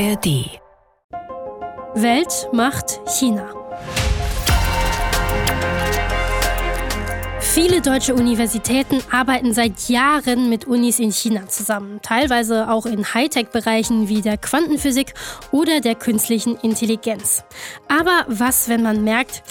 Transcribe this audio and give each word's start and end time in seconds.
ARD. 0.00 0.60
Welt 1.94 2.48
macht 2.52 3.00
China. 3.08 3.52
Viele 7.40 7.80
deutsche 7.80 8.14
Universitäten 8.14 9.02
arbeiten 9.10 9.52
seit 9.52 9.88
Jahren 9.88 10.48
mit 10.48 10.68
Unis 10.68 11.00
in 11.00 11.10
China 11.10 11.48
zusammen, 11.48 11.98
teilweise 12.00 12.70
auch 12.70 12.86
in 12.86 13.12
Hightech-Bereichen 13.12 14.08
wie 14.08 14.22
der 14.22 14.36
Quantenphysik 14.36 15.14
oder 15.50 15.80
der 15.80 15.96
künstlichen 15.96 16.54
Intelligenz. 16.62 17.42
Aber 17.88 18.24
was, 18.28 18.68
wenn 18.68 18.84
man 18.84 19.02
merkt, 19.02 19.42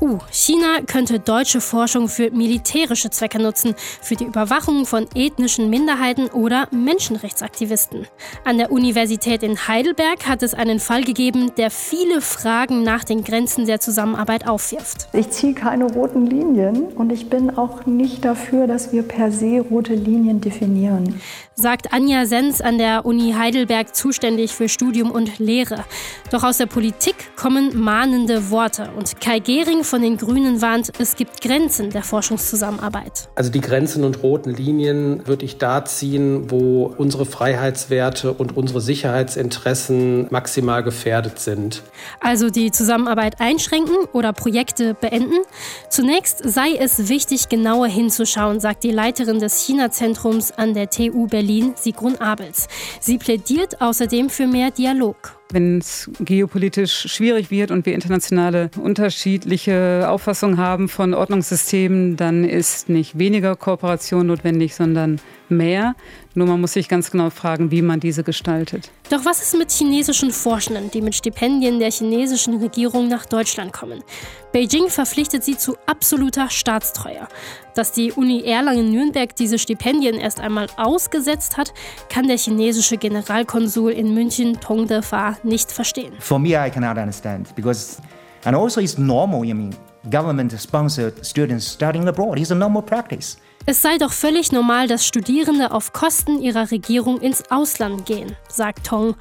Uh, 0.00 0.18
China 0.32 0.80
könnte 0.86 1.20
deutsche 1.20 1.60
Forschung 1.60 2.08
für 2.08 2.30
militärische 2.30 3.10
Zwecke 3.10 3.38
nutzen, 3.38 3.74
für 4.00 4.16
die 4.16 4.24
Überwachung 4.24 4.86
von 4.86 5.06
ethnischen 5.14 5.68
Minderheiten 5.68 6.28
oder 6.28 6.68
Menschenrechtsaktivisten. 6.70 8.06
An 8.44 8.56
der 8.56 8.72
Universität 8.72 9.42
in 9.42 9.68
Heidelberg 9.68 10.26
hat 10.26 10.42
es 10.42 10.54
einen 10.54 10.80
Fall 10.80 11.04
gegeben, 11.04 11.52
der 11.58 11.70
viele 11.70 12.22
Fragen 12.22 12.82
nach 12.82 13.04
den 13.04 13.24
Grenzen 13.24 13.66
der 13.66 13.80
Zusammenarbeit 13.80 14.48
aufwirft. 14.48 15.08
Ich 15.12 15.28
ziehe 15.30 15.52
keine 15.52 15.84
roten 15.84 16.26
Linien 16.26 16.84
und 16.94 17.12
ich 17.12 17.28
bin 17.28 17.58
auch 17.58 17.84
nicht 17.84 18.24
dafür, 18.24 18.66
dass 18.66 18.92
wir 18.92 19.02
per 19.02 19.30
se 19.30 19.60
rote 19.60 19.94
Linien 19.94 20.40
definieren. 20.40 21.20
Sagt 21.54 21.92
Anja 21.92 22.24
Sens 22.24 22.62
an 22.62 22.78
der 22.78 23.04
Uni 23.04 23.34
Heidelberg 23.36 23.94
zuständig 23.94 24.52
für 24.52 24.70
Studium 24.70 25.10
und 25.10 25.38
Lehre. 25.38 25.84
Doch 26.30 26.42
aus 26.42 26.56
der 26.56 26.64
Politik 26.64 27.36
kommen 27.36 27.78
mahnende 27.78 28.50
Worte 28.50 28.88
und 28.96 29.20
Kai 29.20 29.40
Gehring 29.40 29.84
von 29.90 30.02
den 30.02 30.16
Grünen 30.16 30.62
warnt, 30.62 30.92
es 31.00 31.16
gibt 31.16 31.40
Grenzen 31.40 31.90
der 31.90 32.04
Forschungszusammenarbeit. 32.04 33.28
Also 33.34 33.50
die 33.50 33.60
Grenzen 33.60 34.04
und 34.04 34.22
roten 34.22 34.54
Linien 34.54 35.26
würde 35.26 35.44
ich 35.44 35.58
da 35.58 35.84
ziehen, 35.84 36.48
wo 36.48 36.94
unsere 36.96 37.26
Freiheitswerte 37.26 38.32
und 38.32 38.56
unsere 38.56 38.80
Sicherheitsinteressen 38.80 40.28
maximal 40.30 40.84
gefährdet 40.84 41.40
sind. 41.40 41.82
Also 42.20 42.50
die 42.50 42.70
Zusammenarbeit 42.70 43.40
einschränken 43.40 43.96
oder 44.12 44.32
Projekte 44.32 44.94
beenden? 44.94 45.40
Zunächst 45.88 46.48
sei 46.48 46.76
es 46.78 47.08
wichtig, 47.08 47.48
genauer 47.48 47.88
hinzuschauen, 47.88 48.60
sagt 48.60 48.84
die 48.84 48.92
Leiterin 48.92 49.40
des 49.40 49.60
China-Zentrums 49.60 50.52
an 50.52 50.72
der 50.72 50.88
TU 50.88 51.26
Berlin, 51.26 51.74
Sigrun 51.74 52.14
Abels. 52.16 52.68
Sie 53.00 53.18
plädiert 53.18 53.80
außerdem 53.80 54.30
für 54.30 54.46
mehr 54.46 54.70
Dialog. 54.70 55.39
Wenn 55.52 55.78
es 55.78 56.10
geopolitisch 56.20 57.06
schwierig 57.12 57.50
wird 57.50 57.70
und 57.70 57.86
wir 57.86 57.94
internationale 57.94 58.70
unterschiedliche 58.80 60.06
Auffassungen 60.08 60.58
haben 60.58 60.88
von 60.88 61.14
Ordnungssystemen, 61.14 62.16
dann 62.16 62.44
ist 62.44 62.88
nicht 62.88 63.18
weniger 63.18 63.56
Kooperation 63.56 64.26
notwendig, 64.26 64.74
sondern 64.74 65.20
mehr. 65.48 65.94
Nur 66.34 66.46
man 66.46 66.60
muss 66.60 66.74
sich 66.74 66.88
ganz 66.88 67.10
genau 67.10 67.28
fragen, 67.30 67.72
wie 67.72 67.82
man 67.82 67.98
diese 67.98 68.22
gestaltet. 68.22 68.92
Doch 69.10 69.24
was 69.24 69.42
ist 69.42 69.58
mit 69.58 69.72
chinesischen 69.72 70.30
Forschenden, 70.30 70.88
die 70.90 71.02
mit 71.02 71.16
Stipendien 71.16 71.80
der 71.80 71.90
chinesischen 71.90 72.58
Regierung 72.58 73.08
nach 73.08 73.26
Deutschland 73.26 73.72
kommen? 73.72 74.04
Beijing 74.52 74.88
verpflichtet 74.90 75.42
sie 75.42 75.56
zu 75.56 75.76
absoluter 75.86 76.48
Staatstreue. 76.48 77.26
Dass 77.74 77.90
die 77.90 78.12
Uni 78.12 78.44
Erlangen-Nürnberg 78.44 79.34
diese 79.34 79.58
Stipendien 79.58 80.14
erst 80.14 80.38
einmal 80.38 80.68
ausgesetzt 80.76 81.56
hat, 81.56 81.74
kann 82.08 82.28
der 82.28 82.38
chinesische 82.38 82.96
Generalkonsul 82.96 83.90
in 83.90 84.14
München 84.14 84.60
Tong 84.60 84.86
Defa 84.86 85.36
nicht 85.42 85.72
verstehen. 85.72 86.12
For 86.20 86.38
me, 86.38 86.50
I 86.50 86.70
cannot 86.70 86.96
understand 86.96 87.52
because, 87.56 88.00
and 88.44 88.54
also 88.54 88.80
it's 88.80 88.98
normal. 88.98 89.44
I 89.44 89.54
mean, 89.54 89.74
government-sponsored 90.08 91.24
students 91.24 91.66
studying 91.66 92.06
abroad 92.06 92.38
is 92.38 92.52
a 92.52 92.54
normal 92.54 92.82
practice. 92.82 93.36
Es 93.66 93.82
sei 93.82 93.98
doch 93.98 94.12
völlig 94.12 94.52
normal, 94.52 94.88
dass 94.88 95.06
Studierende 95.06 95.70
auf 95.70 95.92
Kosten 95.92 96.40
ihrer 96.40 96.70
Regierung 96.70 97.20
ins 97.20 97.50
Ausland 97.50 98.06
gehen, 98.06 98.34
sagt 98.48 98.86
Tong. 98.86 99.16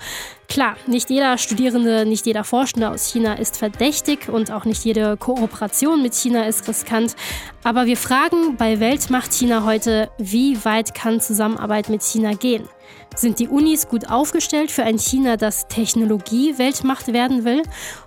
Klar, 0.47 0.77
nicht 0.87 1.09
jeder 1.09 1.37
Studierende, 1.37 2.05
nicht 2.05 2.25
jeder 2.25 2.45
Forschende 2.45 2.89
aus 2.89 3.11
China 3.11 3.33
ist 3.33 3.57
verdächtig 3.57 4.29
und 4.29 4.49
auch 4.51 4.63
nicht 4.63 4.85
jede 4.85 5.17
Kooperation 5.17 6.01
mit 6.01 6.15
China 6.15 6.47
ist 6.47 6.67
riskant. 6.67 7.15
Aber 7.63 7.85
wir 7.85 7.97
fragen 7.97 8.55
bei 8.55 8.79
Welt 8.79 9.09
macht 9.09 9.33
China 9.33 9.65
heute, 9.65 10.09
wie 10.17 10.63
weit 10.63 10.95
kann 10.95 11.19
Zusammenarbeit 11.19 11.89
mit 11.89 12.01
China 12.01 12.33
gehen? 12.33 12.67
Sind 13.15 13.39
die 13.39 13.47
Unis 13.47 13.87
gut 13.87 14.09
aufgestellt 14.09 14.71
für 14.71 14.83
ein 14.83 14.97
China, 14.97 15.35
das 15.35 15.67
Technologie-Weltmacht 15.67 17.11
werden 17.11 17.43
will? 17.43 17.63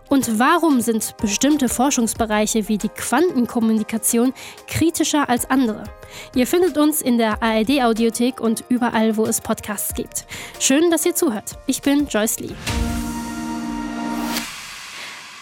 Und 0.09 0.38
warum 0.38 0.81
sind 0.81 1.16
bestimmte 1.19 1.69
Forschungsbereiche 1.69 2.69
wie 2.69 2.78
die 2.78 2.88
Quantenkommunikation 2.88 4.32
kritischer 4.66 5.28
als 5.28 5.50
andere? 5.50 5.84
Ihr 6.34 6.47
findet 6.47 6.78
uns 6.78 7.03
in 7.03 7.19
der 7.19 7.43
ARD-Audiothek 7.43 8.41
und 8.41 8.65
überall, 8.69 9.16
wo 9.16 9.25
es 9.25 9.41
Podcasts 9.41 9.94
gibt. 9.94 10.26
Schön, 10.59 10.91
dass 10.91 11.06
ihr 11.06 11.14
zuhört. 11.14 11.59
Ich 11.66 11.82
bin 11.82 12.06
Joyce 12.06 12.41
Lee. 12.41 12.91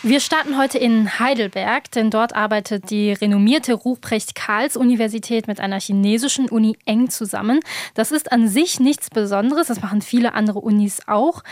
Wir 0.03 0.21
starten 0.21 0.57
heute 0.57 0.79
in 0.79 1.19
Heidelberg, 1.19 1.91
denn 1.91 2.09
dort 2.09 2.35
arbeitet 2.35 2.89
die 2.89 3.13
renommierte 3.13 3.75
Ruprecht-Karls-Universität 3.75 5.47
mit 5.47 5.61
einer 5.61 5.79
chinesischen 5.79 6.49
Uni 6.49 6.79
eng 6.87 7.11
zusammen. 7.11 7.61
Das 7.93 8.11
ist 8.11 8.33
an 8.33 8.49
sich 8.49 8.81
nichts 8.81 9.11
Besonderes, 9.11 9.67
das 9.67 9.83
machen 9.83 10.01
viele 10.01 10.33
andere 10.33 10.61
Unis 10.61 11.03
auch. 11.07 11.43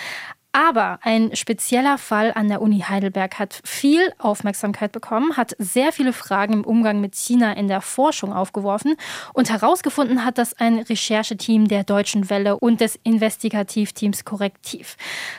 Aber 0.53 0.99
ein 1.03 1.37
spezieller 1.37 1.99
Fall 1.99 2.33
an 2.35 2.49
der 2.49 2.63
Uni 2.63 2.81
Heidelberg 2.81 3.39
hat 3.39 3.61
viel 3.65 4.13
Aufmerksamkeit 4.19 4.93
bekommen, 4.93 5.37
hat 5.37 5.55
sehr 5.59 5.93
viele 5.93 6.15
Fragen 6.15 6.55
im 6.55 6.65
Umgang 6.65 7.01
mit 7.03 7.15
China 7.15 7.53
in 7.53 7.69
der 7.69 7.83
Forschung 7.83 8.33
aufgeworfen 8.33 8.97
und 9.35 9.51
herausgefunden 9.51 10.25
hat 10.25 10.39
das 10.39 10.55
ein 10.55 10.79
Rechercheteam 10.79 11.69
der 11.69 11.85
Deutschen 11.85 12.31
Welle 12.31 12.59
und 12.59 12.81
des 12.81 12.99
Investigativteams 13.05 14.25
Korrektiv. 14.25 14.97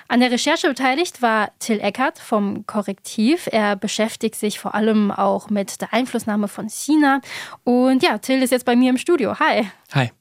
An 0.07 0.19
der 0.19 0.31
Recherche 0.31 0.67
beteiligt 0.67 1.23
war 1.23 1.51
Till 1.57 1.79
Eckert 1.79 2.19
vom 2.19 2.67
Korrektiv. 2.67 3.49
Er 3.51 3.75
beschäftigt 3.75 4.35
sich 4.35 4.59
vor 4.59 4.75
allem 4.75 5.11
auch 5.11 5.49
mit 5.49 5.81
der 5.81 5.91
Einflussnahme 5.91 6.47
von 6.47 6.69
China. 6.69 7.19
Und 7.63 8.03
ja, 8.03 8.19
Till 8.19 8.43
ist 8.43 8.51
jetzt 8.51 8.65
bei 8.65 8.75
mir 8.75 8.91
im 8.91 8.97
Studio. 8.97 9.39
Hi. 9.39 9.67
Hi. 9.93 10.11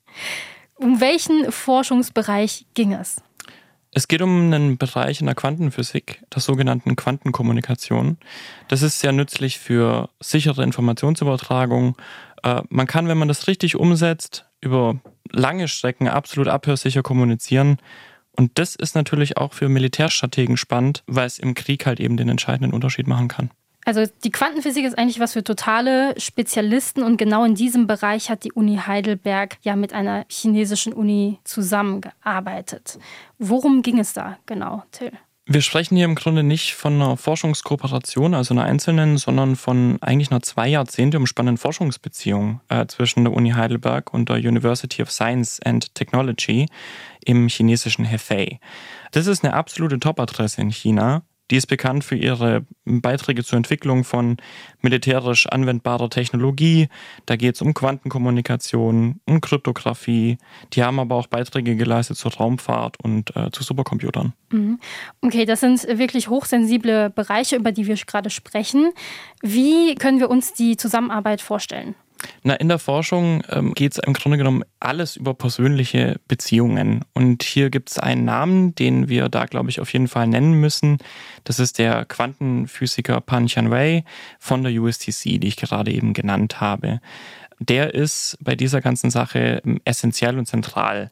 Um 0.77 1.01
welchen 1.01 1.53
Forschungsbereich 1.53 2.65
ging 2.73 2.95
es? 2.95 3.23
Es 3.93 4.07
geht 4.07 4.21
um 4.21 4.53
einen 4.53 4.77
Bereich 4.77 5.21
in 5.21 5.27
der 5.27 5.35
Quantenphysik, 5.35 6.23
der 6.33 6.43
sogenannten 6.43 6.95
Quantenkommunikation. 6.95 8.19
Das 8.69 8.83
ist 8.83 9.01
sehr 9.01 9.13
nützlich 9.13 9.59
für 9.59 10.11
sichere 10.21 10.63
Informationsübertragung. 10.63 11.97
Äh, 12.43 12.63
man 12.69 12.87
kann, 12.87 13.09
wenn 13.09 13.19
man 13.19 13.29
das 13.29 13.49
richtig 13.49 13.77
umsetzt, 13.77 14.45
über 14.61 15.01
lange 15.31 15.69
Strecken 15.69 16.09
absolut 16.09 16.49
abhörsicher 16.49 17.03
kommunizieren. 17.03 17.79
Und 18.33 18.59
das 18.59 18.77
ist 18.77 18.95
natürlich 18.95 19.37
auch 19.37 19.53
für 19.53 19.69
Militärstrategen 19.69 20.57
spannend, 20.57 21.03
weil 21.07 21.27
es 21.27 21.39
im 21.39 21.55
Krieg 21.55 21.87
halt 21.87 21.99
eben 21.99 22.17
den 22.17 22.29
entscheidenden 22.29 22.73
Unterschied 22.73 23.07
machen 23.07 23.29
kann. 23.29 23.51
Also 23.89 24.05
die 24.23 24.31
Quantenphysik 24.31 24.85
ist 24.85 24.99
eigentlich 24.99 25.19
was 25.19 25.33
für 25.33 25.43
totale 25.43 26.13
Spezialisten 26.21 27.03
und 27.03 27.17
genau 27.17 27.43
in 27.47 27.55
diesem 27.55 27.87
Bereich 27.87 28.29
hat 28.29 28.45
die 28.45 28.53
Uni 28.53 28.77
Heidelberg 28.77 29.57
ja 29.63 29.77
mit 29.77 29.95
einer 29.95 30.27
chinesischen 30.29 30.93
Uni 30.93 31.39
zusammengearbeitet. 31.45 32.99
Worum 33.39 33.81
ging 33.81 33.99
es 33.99 34.13
da 34.13 34.37
genau, 34.45 34.83
Till? 34.93 35.13
Wir 35.47 35.63
sprechen 35.63 35.97
hier 35.97 36.05
im 36.05 36.17
Grunde 36.17 36.43
nicht 36.43 36.75
von 36.75 36.97
einer 36.97 37.17
Forschungskooperation, 37.17 38.35
also 38.35 38.53
einer 38.53 38.65
einzelnen, 38.65 39.17
sondern 39.17 39.57
von 39.57 39.97
eigentlich 40.03 40.31
einer 40.31 40.43
zwei 40.43 40.69
Jahrzehnte 40.69 41.17
umspannenden 41.17 41.57
Forschungsbeziehung 41.57 42.61
äh, 42.69 42.85
zwischen 42.89 43.25
der 43.25 43.33
Uni 43.33 43.53
Heidelberg 43.53 44.13
und 44.13 44.29
der 44.29 44.37
University 44.37 45.01
of 45.01 45.11
Science 45.11 45.61
and 45.63 45.95
Technology 45.95 46.67
im 47.25 47.49
chinesischen 47.49 48.05
Hefei. 48.05 48.61
Das 49.13 49.27
ist 49.27 49.43
eine 49.43 49.55
absolute 49.55 49.99
Top-Adresse 49.99 50.61
in 50.61 50.69
China 50.69 51.23
die 51.51 51.57
ist 51.57 51.67
bekannt 51.67 52.05
für 52.05 52.17
ihre 52.17 52.65
Beiträge 52.85 53.45
zur 53.45 53.57
Entwicklung 53.57 54.05
von 54.05 54.37
militärisch 54.83 55.47
anwendbarer 55.47 56.11
Technologie. 56.11 56.89
Da 57.27 57.37
geht 57.37 57.55
es 57.55 57.63
um 57.63 57.75
Quantenkommunikation, 57.75 59.21
um 59.27 59.41
Kryptographie. 59.41 60.39
Die 60.73 60.83
haben 60.83 60.99
aber 61.01 61.17
auch 61.17 61.27
Beiträge 61.27 61.77
geleistet 61.77 62.17
zur 62.17 62.35
Raumfahrt 62.35 62.97
und 63.03 63.35
äh, 63.37 63.51
zu 63.51 63.63
Supercomputern. 63.63 64.35
Mhm. 64.51 64.79
Okay, 65.21 65.45
das 65.45 65.61
sind 65.61 65.87
wirklich 65.99 66.29
hochsensible 66.29 67.11
Bereiche, 67.11 67.57
über 67.57 67.73
die 67.73 67.87
wir 67.87 67.97
gerade 67.97 68.31
sprechen. 68.31 68.93
Wie 69.43 69.95
können 69.95 70.21
wir 70.21 70.31
uns 70.31 70.53
die 70.53 70.77
Zusammenarbeit 70.77 71.41
vorstellen? 71.41 71.95
Na, 72.43 72.55
in 72.55 72.69
der 72.69 72.79
Forschung 72.79 73.43
ähm, 73.49 73.75
geht 73.75 73.93
es 73.93 73.99
im 73.99 74.13
Grunde 74.13 74.39
genommen 74.39 74.65
alles 74.81 75.17
über 75.17 75.35
persönliche 75.35 76.21
Beziehungen. 76.29 77.05
Und 77.15 77.43
hier 77.43 77.71
gibt 77.71 77.91
es 77.91 77.99
einen 77.99 78.25
Namen, 78.25 78.75
den 78.75 79.09
wir 79.09 79.29
da, 79.29 79.47
glaube 79.47 79.71
ich, 79.71 79.81
auf 79.81 79.93
jeden 79.93 80.09
Fall 80.09 80.27
nennen 80.27 80.55
müssen. 80.55 80.99
Das 81.45 81.59
ist 81.59 81.79
der 81.79 82.05
Quantenphysiker 82.05 83.21
Pan 83.21 83.47
Tianwei 83.47 84.05
von 84.39 84.63
der 84.63 84.73
USTC, 84.73 85.41
die 85.41 85.49
ich 85.49 85.57
gerade 85.57 85.93
eben 85.93 86.13
genannt 86.13 86.61
habe. 86.61 87.01
Der 87.61 87.95
ist 87.95 88.39
bei 88.41 88.55
dieser 88.55 88.81
ganzen 88.81 89.11
Sache 89.11 89.63
ähm, 89.65 89.81
essentiell 89.85 90.39
und 90.39 90.47
zentral. 90.47 91.11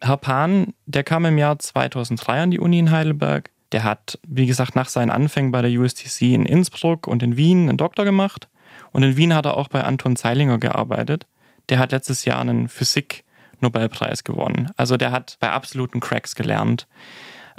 Herr 0.00 0.18
Pan, 0.18 0.74
der 0.84 1.04
kam 1.04 1.24
im 1.24 1.38
Jahr 1.38 1.58
2003 1.58 2.42
an 2.42 2.50
die 2.50 2.60
Uni 2.60 2.78
in 2.78 2.90
Heidelberg. 2.90 3.50
Der 3.72 3.82
hat, 3.82 4.18
wie 4.26 4.46
gesagt, 4.46 4.76
nach 4.76 4.88
seinen 4.88 5.10
Anfängen 5.10 5.52
bei 5.52 5.62
der 5.62 5.70
USTC 5.70 6.34
in 6.34 6.46
Innsbruck 6.46 7.06
und 7.06 7.22
in 7.22 7.36
Wien 7.36 7.68
einen 7.68 7.78
Doktor 7.78 8.04
gemacht 8.04 8.48
und 8.96 9.02
in 9.02 9.18
Wien 9.18 9.34
hat 9.34 9.44
er 9.44 9.58
auch 9.58 9.68
bei 9.68 9.84
Anton 9.84 10.16
Zeilinger 10.16 10.56
gearbeitet. 10.56 11.26
Der 11.68 11.78
hat 11.78 11.92
letztes 11.92 12.24
Jahr 12.24 12.40
einen 12.40 12.66
Physik-Nobelpreis 12.66 14.24
gewonnen. 14.24 14.70
Also 14.78 14.96
der 14.96 15.12
hat 15.12 15.36
bei 15.38 15.50
absoluten 15.50 16.00
Cracks 16.00 16.34
gelernt. 16.34 16.88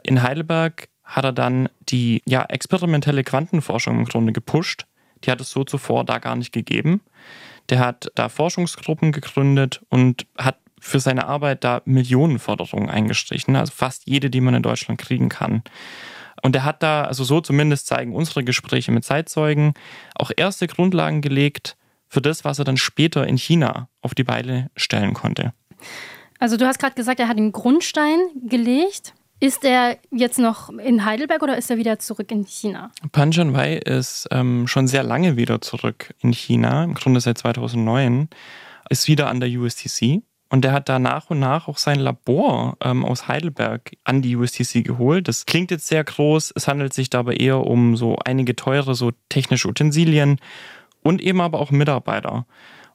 In 0.01 0.23
Heidelberg 0.23 0.89
hat 1.03 1.25
er 1.25 1.33
dann 1.33 1.69
die 1.89 2.23
ja, 2.25 2.43
experimentelle 2.45 3.23
Quantenforschung 3.23 3.99
im 3.99 4.05
Grunde 4.05 4.33
gepusht. 4.33 4.87
Die 5.23 5.29
hat 5.29 5.39
es 5.39 5.51
so 5.51 5.63
zuvor 5.63 6.05
da 6.05 6.17
gar 6.17 6.35
nicht 6.35 6.53
gegeben. 6.53 7.01
Der 7.69 7.81
hat 7.81 8.11
da 8.15 8.29
Forschungsgruppen 8.29 9.11
gegründet 9.11 9.85
und 9.89 10.25
hat 10.39 10.57
für 10.79 10.99
seine 10.99 11.27
Arbeit 11.27 11.63
da 11.63 11.83
Millionenforderungen 11.85 12.89
eingestrichen, 12.89 13.55
also 13.55 13.73
fast 13.75 14.07
jede, 14.07 14.31
die 14.31 14.41
man 14.41 14.55
in 14.55 14.63
Deutschland 14.63 14.99
kriegen 14.99 15.29
kann. 15.29 15.61
Und 16.41 16.55
er 16.55 16.63
hat 16.63 16.83
da, 16.83 17.03
also 17.03 17.23
so 17.23 17.41
zumindest 17.41 17.87
zeigen 17.87 18.15
unsere 18.15 18.43
Gespräche 18.43 18.91
mit 18.91 19.03
Zeitzeugen, 19.03 19.73
auch 20.15 20.31
erste 20.35 20.67
Grundlagen 20.67 21.21
gelegt 21.21 21.77
für 22.07 22.21
das, 22.21 22.45
was 22.45 22.59
er 22.59 22.65
dann 22.65 22.77
später 22.77 23.27
in 23.27 23.37
China 23.37 23.89
auf 24.01 24.15
die 24.15 24.23
Beine 24.23 24.69
stellen 24.75 25.13
konnte. 25.13 25.53
Also 26.39 26.57
du 26.57 26.65
hast 26.65 26.79
gerade 26.79 26.95
gesagt, 26.95 27.19
er 27.19 27.27
hat 27.27 27.37
den 27.37 27.51
Grundstein 27.51 28.19
gelegt. 28.47 29.13
Ist 29.39 29.63
er 29.63 29.97
jetzt 30.11 30.39
noch 30.39 30.69
in 30.69 31.05
Heidelberg 31.05 31.43
oder 31.43 31.57
ist 31.57 31.69
er 31.69 31.77
wieder 31.77 31.99
zurück 31.99 32.31
in 32.31 32.45
China? 32.45 32.91
Pan 33.11 33.31
Jianwei 33.31 33.75
ist 33.75 34.27
ähm, 34.31 34.67
schon 34.67 34.87
sehr 34.87 35.03
lange 35.03 35.37
wieder 35.37 35.61
zurück 35.61 36.15
in 36.21 36.33
China, 36.33 36.83
im 36.83 36.95
Grunde 36.95 37.19
seit 37.19 37.37
2009, 37.37 38.29
ist 38.89 39.07
wieder 39.07 39.29
an 39.29 39.39
der 39.39 39.49
USTC 39.49 40.23
und 40.49 40.63
der 40.63 40.71
hat 40.71 40.87
da 40.89 40.99
nach 40.99 41.29
und 41.29 41.39
nach 41.39 41.67
auch 41.67 41.77
sein 41.77 41.99
Labor 41.99 42.77
ähm, 42.81 43.03
aus 43.03 43.27
Heidelberg 43.27 43.91
an 44.03 44.21
die 44.21 44.35
USTC 44.35 44.83
geholt. 44.83 45.27
Das 45.27 45.45
klingt 45.45 45.71
jetzt 45.71 45.87
sehr 45.87 46.03
groß, 46.03 46.53
es 46.55 46.67
handelt 46.67 46.93
sich 46.93 47.09
dabei 47.09 47.35
eher 47.35 47.65
um 47.65 47.97
so 47.97 48.17
einige 48.23 48.55
teure 48.55 48.95
so 48.95 49.11
technische 49.29 49.67
Utensilien 49.67 50.39
und 51.03 51.21
eben 51.21 51.41
aber 51.41 51.59
auch 51.59 51.71
Mitarbeiter. 51.71 52.45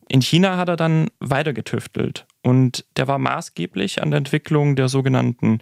In 0.08 0.22
China 0.22 0.56
hat 0.56 0.68
er 0.68 0.76
dann 0.76 1.08
weiter 1.20 1.52
getüftelt 1.52 2.26
und 2.42 2.84
der 2.96 3.08
war 3.08 3.18
maßgeblich 3.18 4.02
an 4.02 4.10
der 4.10 4.18
Entwicklung 4.18 4.76
der 4.76 4.88
sogenannten 4.88 5.60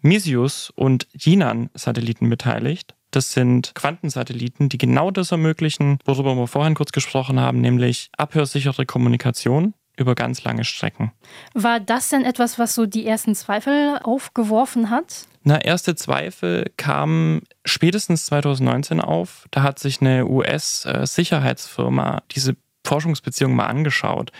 Misius 0.00 0.70
und 0.70 1.08
Jinan-Satelliten 1.12 2.28
beteiligt. 2.30 2.94
Das 3.10 3.32
sind 3.32 3.74
Quantensatelliten, 3.74 4.68
die 4.68 4.78
genau 4.78 5.10
das 5.10 5.32
ermöglichen, 5.32 5.98
worüber 6.04 6.36
wir 6.36 6.46
vorhin 6.46 6.74
kurz 6.74 6.92
gesprochen 6.92 7.40
haben, 7.40 7.60
nämlich 7.60 8.10
abhörsichere 8.16 8.86
Kommunikation 8.86 9.74
über 9.98 10.14
ganz 10.14 10.44
lange 10.44 10.64
Strecken. 10.64 11.12
War 11.54 11.80
das 11.80 12.08
denn 12.08 12.24
etwas, 12.24 12.58
was 12.58 12.74
so 12.74 12.86
die 12.86 13.06
ersten 13.06 13.34
Zweifel 13.34 13.98
aufgeworfen 14.02 14.90
hat? 14.90 15.26
Na, 15.42 15.60
erste 15.60 15.94
Zweifel 15.94 16.70
kamen 16.76 17.42
spätestens 17.64 18.26
2019 18.26 19.00
auf. 19.00 19.46
Da 19.50 19.62
hat 19.62 19.78
sich 19.78 20.00
eine 20.00 20.26
US-Sicherheitsfirma 20.26 22.22
diese 22.30 22.56
Forschungsbeziehung 22.84 23.54
mal 23.54 23.66
angeschaut 23.66 24.32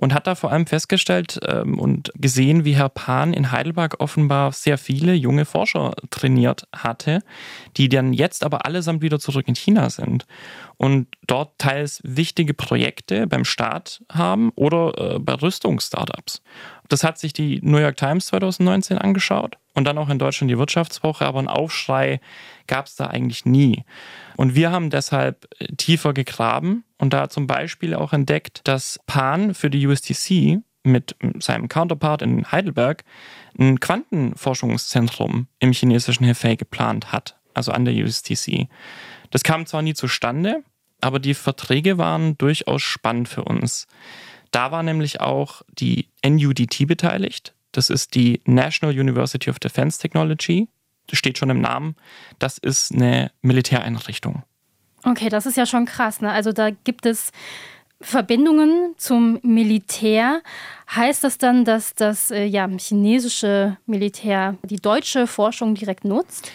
und 0.00 0.14
hat 0.14 0.26
da 0.28 0.34
vor 0.36 0.52
allem 0.52 0.66
festgestellt 0.66 1.40
ähm, 1.46 1.78
und 1.78 2.12
gesehen, 2.14 2.64
wie 2.64 2.76
Herr 2.76 2.88
Pan 2.88 3.32
in 3.32 3.50
Heidelberg 3.50 3.96
offenbar 3.98 4.52
sehr 4.52 4.78
viele 4.78 5.12
junge 5.12 5.44
Forscher 5.44 5.92
trainiert 6.10 6.68
hatte, 6.74 7.20
die 7.76 7.88
dann 7.88 8.12
jetzt 8.12 8.44
aber 8.44 8.64
allesamt 8.64 9.02
wieder 9.02 9.18
zurück 9.18 9.48
in 9.48 9.56
China 9.56 9.90
sind 9.90 10.26
und 10.76 11.08
dort 11.26 11.58
teils 11.58 12.00
wichtige 12.04 12.54
Projekte 12.54 13.26
beim 13.26 13.44
Staat 13.44 14.02
haben 14.10 14.52
oder 14.54 15.16
äh, 15.16 15.18
bei 15.18 15.34
Rüstungsstartups. 15.34 16.42
Das 16.88 17.02
hat 17.02 17.18
sich 17.18 17.32
die 17.32 17.60
New 17.62 17.78
York 17.78 17.96
Times 17.96 18.26
2019 18.26 18.98
angeschaut 18.98 19.58
und 19.74 19.84
dann 19.84 19.98
auch 19.98 20.08
in 20.08 20.18
Deutschland 20.18 20.50
die 20.50 20.58
Wirtschaftswoche, 20.58 21.26
aber 21.26 21.40
einen 21.40 21.48
Aufschrei 21.48 22.20
gab 22.68 22.86
es 22.86 22.94
da 22.94 23.08
eigentlich 23.08 23.44
nie. 23.44 23.84
Und 24.36 24.54
wir 24.54 24.70
haben 24.70 24.90
deshalb 24.90 25.48
äh, 25.58 25.66
tiefer 25.76 26.14
gegraben 26.14 26.84
und 26.98 27.12
da 27.12 27.28
zum 27.28 27.46
Beispiel 27.46 27.94
auch 27.94 28.12
entdeckt, 28.12 28.60
dass 28.64 29.00
Pan 29.06 29.54
für 29.54 29.70
die 29.70 29.86
USTC 29.86 30.60
mit 30.84 31.16
seinem 31.40 31.68
Counterpart 31.68 32.22
in 32.22 32.50
Heidelberg 32.50 33.04
ein 33.58 33.80
Quantenforschungszentrum 33.80 35.48
im 35.58 35.72
chinesischen 35.72 36.24
Hefei 36.24 36.54
geplant 36.54 37.12
hat, 37.12 37.36
also 37.54 37.72
an 37.72 37.84
der 37.84 37.94
USTC. 37.94 38.68
Das 39.30 39.42
kam 39.42 39.66
zwar 39.66 39.82
nie 39.82 39.94
zustande, 39.94 40.62
aber 41.00 41.18
die 41.18 41.34
Verträge 41.34 41.98
waren 41.98 42.38
durchaus 42.38 42.82
spannend 42.82 43.28
für 43.28 43.44
uns. 43.44 43.86
Da 44.50 44.70
war 44.70 44.82
nämlich 44.82 45.20
auch 45.20 45.62
die 45.68 46.08
NUDT 46.24 46.86
beteiligt. 46.86 47.54
Das 47.72 47.90
ist 47.90 48.14
die 48.14 48.40
National 48.44 48.98
University 48.98 49.50
of 49.50 49.58
Defense 49.58 50.00
Technology. 50.00 50.68
Das 51.08 51.18
steht 51.18 51.38
schon 51.38 51.50
im 51.50 51.60
Namen. 51.60 51.96
Das 52.38 52.58
ist 52.58 52.92
eine 52.92 53.30
Militäreinrichtung. 53.42 54.42
Okay, 55.04 55.28
das 55.28 55.46
ist 55.46 55.56
ja 55.56 55.66
schon 55.66 55.86
krass. 55.86 56.20
Ne? 56.20 56.30
Also 56.30 56.52
da 56.52 56.70
gibt 56.70 57.06
es 57.06 57.32
Verbindungen 58.00 58.94
zum 58.96 59.40
Militär. 59.42 60.42
Heißt 60.94 61.24
das 61.24 61.38
dann, 61.38 61.64
dass 61.64 61.94
das 61.94 62.30
äh, 62.30 62.44
ja, 62.44 62.68
chinesische 62.78 63.76
Militär 63.86 64.56
die 64.62 64.76
deutsche 64.76 65.26
Forschung 65.26 65.74
direkt 65.74 66.04
nutzt? 66.04 66.52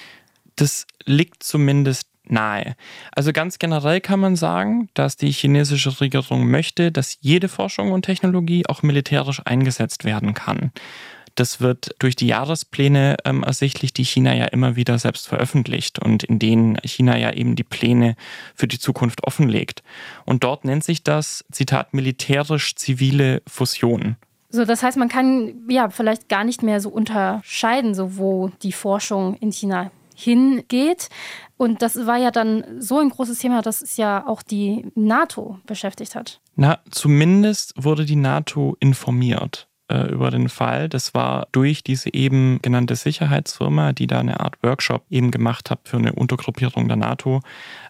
Das 0.56 0.86
liegt 1.06 1.44
zumindest 1.44 2.08
nahe. 2.26 2.76
Also 3.12 3.34
ganz 3.34 3.60
generell 3.60 4.00
kann 4.00 4.20
man 4.20 4.36
sagen, 4.36 4.90
dass 4.94 5.18
die 5.18 5.32
chinesische 5.32 6.00
Regierung 6.00 6.50
möchte, 6.50 6.92
dass 6.92 7.18
jede 7.20 7.50
Forschung 7.50 7.92
und 7.92 8.04
Technologie 8.04 8.66
auch 8.68 8.82
militärisch 8.82 9.42
eingesetzt 9.44 10.06
werden 10.06 10.34
kann. 10.34 10.72
Das 11.36 11.62
wird 11.62 11.96
durch 12.00 12.16
die 12.16 12.28
Jahrespläne 12.28 13.18
ähm, 13.26 13.44
ersichtlich, 13.44 13.94
die 13.94 14.06
China 14.06 14.36
ja 14.36 14.46
immer 14.46 14.76
wieder 14.76 15.00
selbst 15.00 15.28
veröffentlicht 15.28 16.00
und 16.00 16.24
in 16.24 16.38
denen 16.40 16.78
China 16.84 17.18
ja 17.18 17.32
eben 17.32 17.56
die 17.56 17.64
Pläne 17.64 18.16
für 18.54 18.68
die 18.68 18.80
Zukunft 18.80 19.24
offenlegt. 19.24 19.82
Und 20.26 20.44
dort 20.44 20.66
nennt 20.66 20.84
sich 20.84 21.04
das, 21.04 21.44
Zitat, 21.52 21.94
militärisch-zivile 21.94 23.42
Fusion. 23.48 24.16
So, 24.50 24.66
das 24.66 24.84
heißt, 24.84 24.98
man 24.98 25.10
kann 25.10 25.66
ja 25.68 25.90
vielleicht 25.90 26.30
gar 26.30 26.44
nicht 26.44 26.62
mehr 26.62 26.80
so 26.80 26.90
unterscheiden, 26.90 27.96
so 27.96 28.18
wo 28.18 28.52
die 28.62 28.72
Forschung 28.72 29.36
in 29.38 29.52
China 29.52 29.90
hingeht. 30.16 31.10
Und 31.58 31.82
das 31.82 32.06
war 32.06 32.18
ja 32.18 32.30
dann 32.30 32.64
so 32.80 33.00
ein 33.00 33.10
großes 33.10 33.40
Thema, 33.40 33.64
dass 33.64 33.82
es 33.82 33.98
ja 33.98 34.28
auch 34.28 34.44
die 34.44 34.86
NATO 34.94 35.58
beschäftigt 35.66 36.14
hat. 36.14 36.40
Na, 36.56 36.80
zumindest 36.92 37.74
wurde 37.76 38.06
die 38.06 38.16
NATO 38.16 38.78
informiert 38.80 39.68
äh, 39.94 40.12
über 40.12 40.32
den 40.32 40.50
Fall. 40.50 40.90
Das 40.90 41.14
war 41.14 41.48
durch 41.52 41.84
diese 41.84 42.12
eben 42.14 42.60
genannte 42.62 42.96
Sicherheitsfirma, 42.96 43.94
die 43.94 44.08
da 44.08 44.20
eine 44.20 44.40
Art 44.40 44.62
Workshop 44.64 45.04
eben 45.12 45.30
gemacht 45.30 45.70
hat 45.70 45.82
für 45.84 45.98
eine 45.98 46.14
Untergruppierung 46.14 46.88
der 46.88 46.98
NATO. 46.98 47.42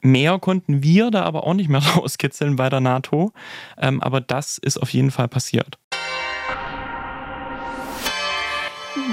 Mehr 0.01 0.38
konnten 0.39 0.83
wir 0.83 1.11
da 1.11 1.23
aber 1.23 1.47
auch 1.47 1.53
nicht 1.53 1.69
mehr 1.69 1.81
rauskitzeln 1.95 2.57
bei 2.57 2.69
der 2.69 2.81
NATO. 2.81 3.31
Ähm, 3.77 4.01
aber 4.01 4.19
das 4.19 4.57
ist 4.57 4.77
auf 4.77 4.89
jeden 4.89 5.11
Fall 5.11 5.29
passiert. 5.29 5.77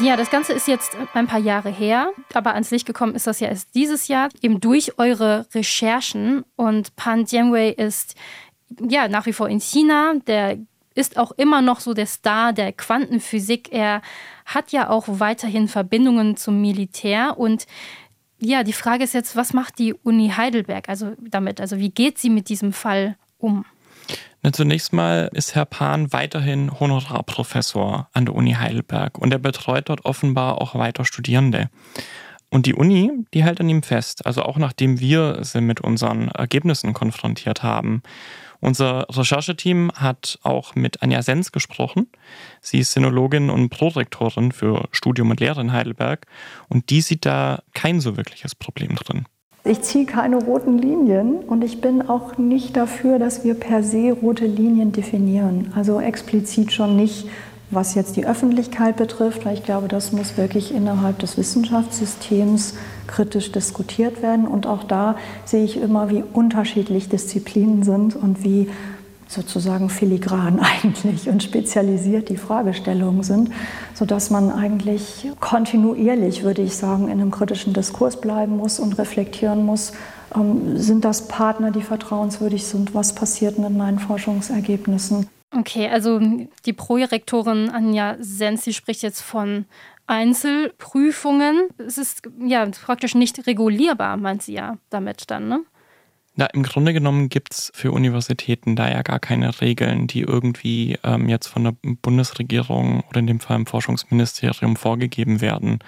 Ja, 0.02 0.16
das 0.16 0.30
Ganze 0.30 0.52
ist 0.52 0.66
jetzt 0.66 0.96
ein 1.14 1.26
paar 1.26 1.40
Jahre 1.40 1.70
her, 1.70 2.10
aber 2.32 2.54
ans 2.54 2.70
Licht 2.70 2.86
gekommen 2.86 3.14
ist 3.14 3.26
das 3.26 3.38
ja 3.38 3.48
erst 3.48 3.74
dieses 3.74 4.08
Jahr, 4.08 4.30
eben 4.40 4.58
durch 4.58 4.98
eure 4.98 5.46
Recherchen. 5.54 6.44
Und 6.56 6.96
Pan 6.96 7.26
Jianwei 7.26 7.68
ist 7.68 8.14
ja 8.88 9.08
nach 9.08 9.26
wie 9.26 9.32
vor 9.32 9.48
in 9.48 9.60
China. 9.60 10.14
Der 10.26 10.58
ist 10.94 11.18
auch 11.18 11.32
immer 11.32 11.62
noch 11.62 11.80
so 11.80 11.94
der 11.94 12.06
Star 12.06 12.52
der 12.52 12.72
Quantenphysik. 12.72 13.72
Er 13.72 14.02
hat 14.44 14.72
ja 14.72 14.88
auch 14.90 15.04
weiterhin 15.06 15.68
Verbindungen 15.68 16.36
zum 16.36 16.60
Militär. 16.60 17.38
Und 17.38 17.66
ja, 18.38 18.62
die 18.62 18.72
Frage 18.72 19.04
ist 19.04 19.14
jetzt, 19.14 19.36
was 19.36 19.52
macht 19.52 19.78
die 19.78 19.94
Uni 19.94 20.32
Heidelberg 20.36 20.88
also 20.88 21.12
damit? 21.20 21.60
Also 21.60 21.78
wie 21.78 21.90
geht 21.90 22.18
sie 22.18 22.30
mit 22.30 22.48
diesem 22.48 22.72
Fall 22.72 23.16
um? 23.38 23.64
Zunächst 24.52 24.94
mal 24.94 25.30
ist 25.34 25.54
Herr 25.54 25.66
Pan 25.66 26.12
weiterhin 26.14 26.80
Honorarprofessor 26.80 28.08
an 28.12 28.24
der 28.24 28.34
Uni 28.34 28.52
Heidelberg 28.52 29.18
und 29.18 29.32
er 29.32 29.38
betreut 29.38 29.90
dort 29.90 30.06
offenbar 30.06 30.60
auch 30.60 30.74
weiter 30.74 31.04
Studierende. 31.04 31.68
Und 32.48 32.66
die 32.66 32.74
Uni, 32.74 33.12
die 33.32 33.44
hält 33.44 33.60
an 33.60 33.68
ihm 33.68 33.82
fest, 33.82 34.26
also 34.26 34.42
auch 34.42 34.56
nachdem 34.56 34.98
wir 34.98 35.44
sie 35.44 35.60
mit 35.60 35.80
unseren 35.80 36.28
Ergebnissen 36.28 36.94
konfrontiert 36.94 37.62
haben. 37.62 38.02
Unser 38.60 39.06
Rechercheteam 39.08 39.90
hat 39.94 40.38
auch 40.42 40.74
mit 40.74 41.02
Anja 41.02 41.22
Sens 41.22 41.52
gesprochen. 41.52 42.08
Sie 42.60 42.78
ist 42.78 42.92
Sinologin 42.92 43.50
und 43.50 43.70
Prorektorin 43.70 44.52
für 44.52 44.88
Studium 44.92 45.30
und 45.30 45.40
Lehre 45.40 45.60
in 45.60 45.72
Heidelberg 45.72 46.26
und 46.68 46.90
die 46.90 47.00
sieht 47.00 47.24
da 47.24 47.62
kein 47.72 48.00
so 48.00 48.16
wirkliches 48.16 48.54
Problem 48.54 48.96
drin. 48.96 49.24
Ich 49.62 49.82
ziehe 49.82 50.06
keine 50.06 50.36
roten 50.36 50.78
Linien 50.78 51.36
und 51.40 51.62
ich 51.62 51.82
bin 51.82 52.08
auch 52.08 52.38
nicht 52.38 52.76
dafür, 52.76 53.18
dass 53.18 53.44
wir 53.44 53.54
per 53.54 53.82
se 53.82 54.12
rote 54.12 54.46
Linien 54.46 54.92
definieren. 54.92 55.72
Also 55.74 56.00
explizit 56.00 56.72
schon 56.72 56.96
nicht, 56.96 57.28
was 57.70 57.94
jetzt 57.94 58.16
die 58.16 58.26
Öffentlichkeit 58.26 58.96
betrifft, 58.96 59.44
weil 59.44 59.54
ich 59.54 59.62
glaube, 59.62 59.88
das 59.88 60.12
muss 60.12 60.36
wirklich 60.36 60.74
innerhalb 60.74 61.18
des 61.20 61.36
Wissenschaftssystems 61.36 62.74
kritisch 63.06 63.52
diskutiert 63.52 64.22
werden. 64.22 64.46
Und 64.46 64.66
auch 64.66 64.84
da 64.84 65.16
sehe 65.44 65.64
ich 65.64 65.80
immer, 65.80 66.10
wie 66.10 66.24
unterschiedlich 66.32 67.08
Disziplinen 67.08 67.82
sind 67.82 68.16
und 68.16 68.42
wie 68.42 68.68
sozusagen 69.28 69.88
filigran 69.88 70.58
eigentlich 70.82 71.28
und 71.28 71.42
spezialisiert 71.42 72.28
die 72.28 72.36
Fragestellungen 72.36 73.22
sind, 73.22 73.50
sodass 73.94 74.30
man 74.30 74.50
eigentlich 74.50 75.30
kontinuierlich, 75.38 76.42
würde 76.42 76.62
ich 76.62 76.76
sagen, 76.76 77.04
in 77.04 77.20
einem 77.20 77.30
kritischen 77.30 77.72
Diskurs 77.72 78.20
bleiben 78.20 78.56
muss 78.56 78.80
und 78.80 78.98
reflektieren 78.98 79.64
muss, 79.64 79.92
ähm, 80.34 80.76
sind 80.76 81.04
das 81.04 81.28
Partner, 81.28 81.70
die 81.70 81.82
vertrauenswürdig 81.82 82.66
sind, 82.66 82.94
was 82.94 83.14
passiert 83.14 83.58
mit 83.58 83.76
meinen 83.76 84.00
Forschungsergebnissen. 84.00 85.26
Okay, 85.52 85.88
also 85.88 86.20
die 86.64 86.72
Projektorin 86.72 87.70
Anja 87.70 88.16
Sensi 88.20 88.72
spricht 88.72 89.02
jetzt 89.02 89.20
von 89.20 89.64
Einzelprüfungen. 90.06 91.68
Es 91.78 91.98
ist 91.98 92.22
ja 92.40 92.66
praktisch 92.66 93.14
nicht 93.14 93.46
regulierbar, 93.46 94.16
meint 94.16 94.42
sie 94.42 94.54
ja 94.54 94.78
damit 94.90 95.30
dann, 95.30 95.48
ne? 95.48 95.64
Na, 96.36 96.46
im 96.46 96.62
Grunde 96.62 96.92
genommen 96.92 97.28
gibt 97.28 97.52
es 97.52 97.72
für 97.74 97.90
Universitäten 97.90 98.76
da 98.76 98.88
ja 98.88 99.02
gar 99.02 99.18
keine 99.18 99.60
Regeln, 99.60 100.06
die 100.06 100.20
irgendwie 100.20 100.96
ähm, 101.02 101.28
jetzt 101.28 101.48
von 101.48 101.64
der 101.64 101.74
Bundesregierung 101.82 103.02
oder 103.08 103.18
in 103.18 103.26
dem 103.26 103.40
Fall 103.40 103.56
im 103.56 103.66
Forschungsministerium 103.66 104.76
vorgegeben 104.76 105.40
werden. 105.40 105.80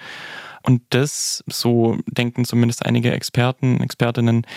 Und 0.65 0.81
das, 0.91 1.43
so 1.47 1.97
denken 2.07 2.45
zumindest 2.45 2.85
einige 2.85 3.11
Experten, 3.11 3.81
Expertinnen, 3.81 4.47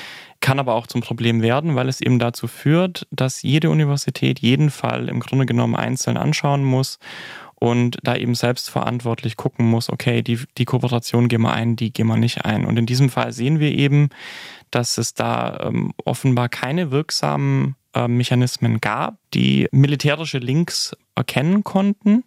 kann 0.41 0.61
aber 0.61 0.75
auch 0.75 0.87
zum 0.87 1.01
Problem 1.01 1.43
werden, 1.43 1.75
weil 1.75 1.89
es 1.89 2.01
eben 2.01 2.19
dazu 2.19 2.47
führt, 2.47 3.07
dass 3.11 3.43
jede 3.43 3.71
Universität 3.71 4.39
jeden 4.39 4.71
Fall 4.71 5.09
im 5.09 5.21
Grunde 5.21 5.47
genommen 5.47 5.75
einzeln 5.75 6.17
anschauen 6.17 6.63
muss 6.63 6.99
und 7.57 7.99
da 8.03 8.15
eben 8.15 8.35
selbst 8.35 8.71
verantwortlich 8.71 9.37
gucken 9.37 9.67
muss, 9.67 9.91
okay, 9.91 10.23
die, 10.23 10.39
die 10.59 10.65
Kooperation 10.67 11.29
gehen 11.29 11.41
wir 11.41 11.53
ein, 11.53 11.75
die 11.75 11.93
gehen 11.93 12.07
wir 12.07 12.17
nicht 12.17 12.45
ein. 12.45 12.67
Und 12.67 12.79
in 12.79 12.87
diesem 12.87 13.09
Fall 13.09 13.33
sehen 13.33 13.59
wir 13.61 13.73
eben, 13.73 14.11
dass 14.71 14.99
es 14.99 15.15
da 15.15 15.59
ähm, 15.63 15.93
offenbar 16.05 16.49
keine 16.49 16.91
wirksamen 16.91 17.75
äh, 17.95 18.09
Mechanismen 18.09 18.81
gab, 18.81 19.19
die 19.33 19.69
militärische 19.73 20.39
Links 20.39 20.95
erkennen 21.15 21.65
konnten. 21.65 22.25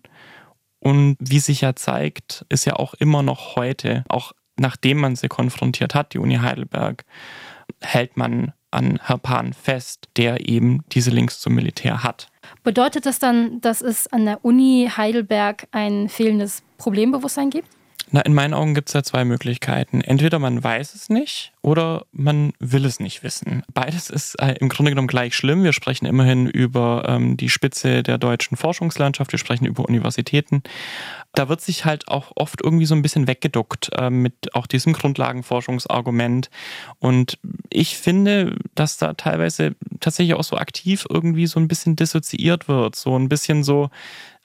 Und 0.80 1.18
wie 1.20 1.40
sich 1.40 1.62
ja 1.62 1.76
zeigt, 1.76 2.46
ist 2.50 2.66
ja 2.66 2.76
auch 2.76 2.94
immer 2.94 3.22
noch 3.22 3.56
heute, 3.56 4.04
auch 4.08 4.32
nachdem 4.58 5.00
man 5.00 5.16
sie 5.16 5.28
konfrontiert 5.28 5.96
hat, 5.96 6.14
die 6.14 6.20
Uni 6.20 6.36
Heidelberg, 6.36 7.06
hält 7.82 8.18
man 8.18 8.54
an 8.72 9.00
Herr 9.02 9.18
Pan 9.18 9.54
fest, 9.54 10.10
der 10.16 10.48
eben 10.48 10.84
diese 10.92 11.10
Links 11.10 11.40
zum 11.40 11.56
Militär 11.56 12.04
hat. 12.04 12.30
Bedeutet 12.64 13.06
das 13.06 13.20
dann, 13.20 13.62
dass 13.62 13.82
es 13.82 14.08
an 14.08 14.26
der 14.26 14.44
Uni 14.46 14.90
Heidelberg 14.96 15.68
ein 15.72 16.08
fehlendes 16.10 16.64
Problembewusstsein 16.78 17.50
gibt? 17.50 17.68
Na, 18.12 18.22
in 18.22 18.34
meinen 18.34 18.56
Augen 18.56 18.74
gibt 18.74 18.90
es 18.90 18.94
ja 18.94 19.04
zwei 19.04 19.24
Möglichkeiten. 19.24 20.02
Entweder 20.02 20.40
man 20.40 20.64
weiß 20.64 20.96
es 20.96 21.10
nicht 21.10 21.54
oder 21.62 22.06
man 22.12 22.54
will 22.60 22.86
es 22.86 23.00
nicht 23.00 23.22
wissen. 23.22 23.64
Beides 23.72 24.10
ist 24.10 24.36
äh, 24.42 24.56
im 24.60 24.70
Grunde 24.70 24.92
genommen 24.92 25.08
gleich 25.08 25.36
schlimm. 25.36 25.64
Wir 25.64 25.74
sprechen 25.74 26.08
immerhin 26.08 26.48
über 26.48 27.06
ähm, 27.08 27.38
die 27.38 27.50
Spitze 27.50 28.02
der 28.02 28.18
deutschen 28.18 28.58
Forschungslandschaft, 28.58 29.32
wir 29.32 29.40
sprechen 29.40 29.66
über 29.66 29.86
Universitäten. 29.88 30.64
Da 31.36 31.50
wird 31.50 31.62
sich 31.62 31.86
halt 31.86 32.08
auch 32.08 32.32
oft 32.36 32.62
irgendwie 32.64 32.88
so 32.88 32.96
ein 32.96 33.04
bisschen 33.04 33.28
weggeduckt 33.28 33.92
äh, 33.96 34.10
mit 34.10 34.56
auch 34.56 34.66
diesem 34.66 34.94
Grundlagenforschungsargument. 34.94 36.50
Und 36.98 37.38
ich 37.70 37.98
finde, 37.98 38.56
dass 38.74 38.98
da 38.98 39.14
teilweise 39.14 39.76
tatsächlich 40.00 40.34
auch 40.34 40.44
so 40.44 40.58
aktiv 40.58 41.06
irgendwie 41.10 41.46
so 41.46 41.60
ein 41.60 41.68
bisschen 41.68 41.96
dissoziiert 41.96 42.68
wird. 42.68 42.96
So 42.96 43.16
ein 43.16 43.30
bisschen 43.30 43.64
so, 43.64 43.92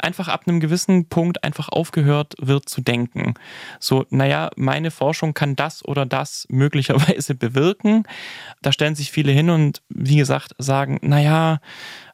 einfach 0.05 0.29
ab 0.29 0.43
einem 0.47 0.61
gewissen 0.61 1.09
Punkt 1.09 1.43
einfach 1.43 1.69
aufgehört 1.69 2.35
wird 2.41 2.69
zu 2.69 2.81
denken. 2.81 3.35
So, 3.81 4.07
naja, 4.11 4.51
meine 4.57 4.91
Forschung 4.91 5.35
kann 5.35 5.57
das 5.57 5.85
oder 5.85 6.07
das 6.07 6.47
möglicherweise 6.51 7.35
bewirken. 7.35 8.05
Da 8.63 8.73
stellen 8.73 8.95
sich 8.95 9.11
viele 9.11 9.33
hin 9.33 9.51
und 9.51 9.83
wie 9.89 10.17
gesagt 10.17 10.55
sagen, 10.59 10.99
naja, 11.03 11.61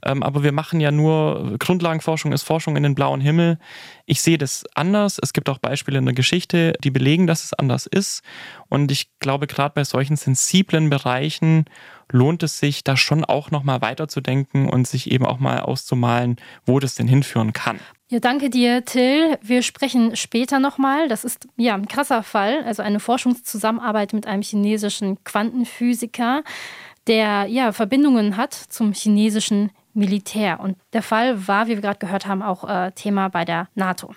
ähm, 0.05 0.23
aber 0.23 0.43
wir 0.43 0.53
machen 0.53 0.81
ja 0.81 0.91
nur, 0.91 1.57
Grundlagenforschung 1.59 2.33
ist 2.33 2.43
Forschung 2.43 2.77
in 2.77 2.83
den 2.83 2.95
blauen 2.95 3.21
Himmel. 3.21 3.59
Ich 4.07 4.23
sehe 4.23 4.39
das 4.39 4.65
anders. 4.75 5.19
Es 5.21 5.33
gibt 5.33 5.49
auch 5.49 5.59
Beispiele 5.59 5.99
in 5.99 6.07
der 6.07 6.15
Geschichte, 6.15 6.73
die 6.83 6.91
belegen, 6.91 7.27
dass 7.27 7.45
es 7.45 7.53
anders 7.53 7.87
ist. 7.87 8.23
Und 8.69 8.91
ich 8.91 9.11
glaube, 9.19 9.47
gerade 9.47 9.75
bei 9.75 9.85
solchen 9.85 10.17
sensiblen 10.17 10.91
Bereichen 10.91 11.67
lohnt 12.11 12.43
es 12.43 12.59
sich, 12.59 12.85
da 12.85 12.97
schon 12.97 13.25
auch 13.25 13.51
nochmal 13.51 13.81
weiterzudenken 13.81 14.69
und 14.69 14.87
sich 14.87 15.11
eben 15.11 15.27
auch 15.27 15.39
mal 15.39 15.61
auszumalen, 15.61 16.37
wo 16.67 16.79
das 16.79 16.95
denn 16.95 17.09
hinführen 17.09 17.53
kann. 17.53 17.81
Ja, 18.09 18.19
danke 18.19 18.51
dir, 18.51 18.85
Till. 18.85 19.39
Wir 19.41 19.63
sprechen 19.63 20.17
später 20.17 20.59
nochmal. 20.59 21.09
Das 21.09 21.25
ist 21.25 21.47
ja 21.57 21.75
ein 21.75 21.87
krasser 21.87 22.25
Fall, 22.25 22.65
also 22.65 22.83
eine 22.83 22.99
Forschungszusammenarbeit 22.99 24.13
mit 24.13 24.27
einem 24.27 24.43
chinesischen 24.43 25.23
Quantenphysiker, 25.23 26.43
der 27.07 27.47
ja 27.47 27.71
Verbindungen 27.71 28.37
hat 28.37 28.53
zum 28.53 28.93
chinesischen 28.93 29.71
Militär. 29.95 30.59
Und 30.61 30.77
der 30.93 31.03
Fall 31.03 31.47
war, 31.47 31.67
wie 31.67 31.77
wir 31.77 31.81
gerade 31.81 31.99
gehört 31.99 32.27
haben, 32.27 32.43
auch 32.43 32.69
äh, 32.69 32.91
Thema 32.93 33.29
bei 33.29 33.45
der 33.45 33.69
NATO. 33.75 34.15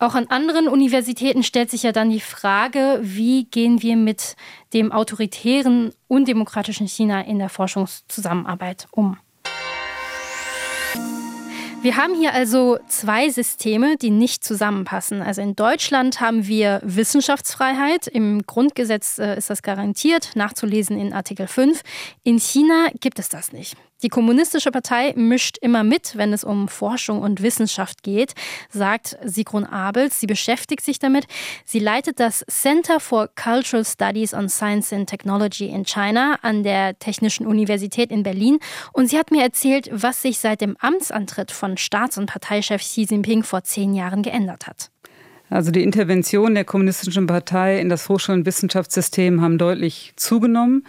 Auch 0.00 0.14
an 0.14 0.28
anderen 0.28 0.68
Universitäten 0.68 1.42
stellt 1.42 1.70
sich 1.70 1.82
ja 1.82 1.90
dann 1.90 2.10
die 2.10 2.20
Frage, 2.20 3.00
wie 3.02 3.46
gehen 3.46 3.82
wir 3.82 3.96
mit 3.96 4.36
dem 4.72 4.92
autoritären, 4.92 5.92
undemokratischen 6.06 6.86
China 6.86 7.20
in 7.22 7.40
der 7.40 7.48
Forschungszusammenarbeit 7.48 8.86
um. 8.92 9.18
Wir 11.82 11.96
haben 11.96 12.14
hier 12.14 12.32
also 12.32 12.78
zwei 12.86 13.28
Systeme, 13.28 13.96
die 13.96 14.10
nicht 14.10 14.44
zusammenpassen. 14.44 15.20
Also 15.20 15.42
in 15.42 15.56
Deutschland 15.56 16.20
haben 16.20 16.46
wir 16.46 16.80
Wissenschaftsfreiheit. 16.84 18.06
Im 18.06 18.42
Grundgesetz 18.46 19.18
äh, 19.18 19.36
ist 19.36 19.50
das 19.50 19.62
garantiert, 19.62 20.30
nachzulesen 20.34 20.98
in 20.98 21.12
Artikel 21.12 21.48
5. 21.48 21.82
In 22.22 22.38
China 22.38 22.88
gibt 23.00 23.18
es 23.18 23.28
das 23.28 23.52
nicht. 23.52 23.76
Die 24.04 24.10
Kommunistische 24.10 24.70
Partei 24.70 25.12
mischt 25.16 25.58
immer 25.60 25.82
mit, 25.82 26.16
wenn 26.16 26.32
es 26.32 26.44
um 26.44 26.68
Forschung 26.68 27.20
und 27.20 27.42
Wissenschaft 27.42 28.04
geht, 28.04 28.34
sagt 28.70 29.18
Sigrun 29.24 29.64
Abels. 29.64 30.20
Sie 30.20 30.28
beschäftigt 30.28 30.84
sich 30.84 31.00
damit. 31.00 31.26
Sie 31.64 31.80
leitet 31.80 32.20
das 32.20 32.44
Center 32.48 33.00
for 33.00 33.28
Cultural 33.34 33.84
Studies 33.84 34.34
on 34.34 34.48
Science 34.48 34.92
and 34.92 35.08
Technology 35.08 35.66
in 35.66 35.84
China 35.84 36.38
an 36.42 36.62
der 36.62 36.96
Technischen 37.00 37.44
Universität 37.44 38.12
in 38.12 38.22
Berlin. 38.22 38.60
Und 38.92 39.10
sie 39.10 39.18
hat 39.18 39.32
mir 39.32 39.42
erzählt, 39.42 39.90
was 39.90 40.22
sich 40.22 40.38
seit 40.38 40.60
dem 40.60 40.76
Amtsantritt 40.78 41.50
von 41.50 41.76
Staats- 41.76 42.18
und 42.18 42.26
Parteichef 42.26 42.82
Xi 42.82 43.02
Jinping 43.02 43.42
vor 43.42 43.64
zehn 43.64 43.94
Jahren 43.94 44.22
geändert 44.22 44.68
hat. 44.68 44.92
Also 45.50 45.70
die 45.70 45.82
Intervention 45.82 46.54
der 46.54 46.64
Kommunistischen 46.64 47.26
Partei 47.26 47.80
in 47.80 47.88
das 47.88 48.08
Hochschul- 48.08 48.34
und 48.34 48.46
Wissenschaftssystem 48.46 49.40
haben 49.40 49.58
deutlich 49.58 50.12
zugenommen. 50.14 50.84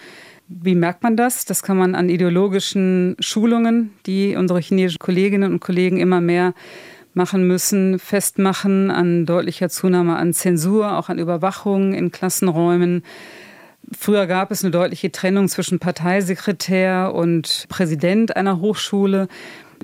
Wie 0.51 0.73
merkt 0.73 1.03
man 1.03 1.15
das? 1.15 1.45
Das 1.45 1.61
kann 1.61 1.77
man 1.77 1.93
an 1.93 2.09
ideologischen 2.09 3.15
Schulungen, 3.19 3.91
die 4.07 4.35
unsere 4.35 4.59
chinesischen 4.59 4.97
Kolleginnen 4.97 5.53
und 5.53 5.59
Kollegen 5.59 5.97
immer 5.97 6.21
mehr 6.21 6.55
machen 7.13 7.45
müssen, 7.45 7.99
festmachen, 7.99 8.89
an 8.89 9.27
deutlicher 9.27 9.69
Zunahme 9.69 10.15
an 10.15 10.33
Zensur, 10.33 10.97
auch 10.97 11.09
an 11.09 11.19
Überwachung 11.19 11.93
in 11.93 12.11
Klassenräumen. 12.11 13.03
Früher 13.95 14.25
gab 14.25 14.49
es 14.49 14.63
eine 14.63 14.71
deutliche 14.71 15.11
Trennung 15.11 15.49
zwischen 15.49 15.77
Parteisekretär 15.77 17.13
und 17.13 17.65
Präsident 17.69 18.35
einer 18.35 18.59
Hochschule. 18.59 19.27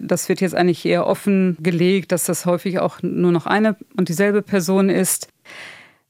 Das 0.02 0.30
wird 0.30 0.42
jetzt 0.42 0.56
eigentlich 0.56 0.84
eher 0.84 1.06
offengelegt, 1.06 2.12
dass 2.12 2.26
das 2.26 2.48
häufig 2.48 2.80
auch 2.80 3.04
nur 3.04 3.32
noch 3.32 3.46
eine 3.46 3.76
und 3.98 4.10
dieselbe 4.10 4.42
Person 4.42 4.90
ist. 4.90 5.28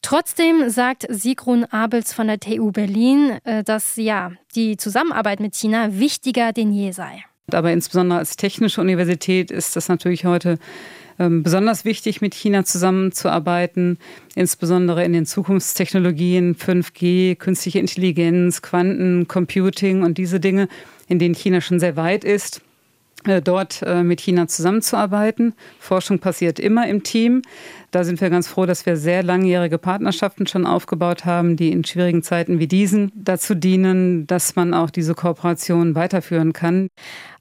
Trotzdem 0.06 0.70
sagt 0.70 1.08
Sigrun 1.10 1.66
Abels 1.66 2.14
von 2.14 2.28
der 2.28 2.40
TU 2.40 2.72
Berlin, 2.72 3.40
äh, 3.44 3.64
dass 3.64 3.96
ja 3.96 4.34
die 4.54 4.78
Zusammenarbeit 4.78 5.40
mit 5.40 5.56
China 5.56 5.98
wichtiger 5.98 6.54
denn 6.54 6.72
je 6.72 6.92
sei. 6.92 7.26
Aber 7.52 7.72
insbesondere 7.72 8.20
als 8.20 8.36
technische 8.36 8.82
Universität 8.82 9.50
ist 9.50 9.76
das 9.76 9.88
natürlich 9.88 10.26
heute 10.26 10.60
ähm, 11.18 11.42
besonders 11.42 11.86
wichtig, 11.86 12.22
mit 12.22 12.36
China 12.36 12.64
zusammenzuarbeiten, 12.66 13.98
insbesondere 14.36 15.04
in 15.04 15.14
den 15.14 15.26
Zukunftstechnologien 15.26 16.56
5G, 16.56 17.36
künstliche 17.36 17.80
Intelligenz, 17.80 18.62
Quantencomputing 18.62 20.04
und 20.04 20.20
diese 20.20 20.40
Dinge, 20.40 20.68
in 21.08 21.18
denen 21.18 21.34
China 21.34 21.62
schon 21.62 21.80
sehr 21.80 21.96
weit 21.96 22.24
ist. 22.24 22.62
Äh, 23.28 23.42
dort 23.42 23.82
äh, 23.82 24.04
mit 24.04 24.22
China 24.22 24.48
zusammenzuarbeiten. 24.48 25.54
Forschung 25.80 26.20
passiert 26.20 26.60
immer 26.60 26.88
im 26.88 27.04
Team. 27.04 27.42
Da 27.92 28.04
sind 28.04 28.22
wir 28.22 28.30
ganz 28.30 28.48
froh, 28.48 28.66
dass 28.66 28.86
wir 28.86 28.98
sehr 28.98 29.24
langjährige 29.24 29.78
Partnerschaften 29.78 30.48
schon 30.48 30.66
aufgebaut 30.66 31.26
haben, 31.26 31.56
die 31.56 31.72
in 31.72 31.84
schwierigen 31.84 32.24
Zeiten 32.24 32.60
wie 32.60 32.68
diesen 32.68 33.12
dazu 33.16 33.56
dienen, 33.56 34.28
dass 34.28 34.56
man 34.56 34.74
auch 34.74 34.90
diese 34.90 35.16
Kooperation 35.16 35.96
weiterführen 35.96 36.54
kann. 36.54 36.90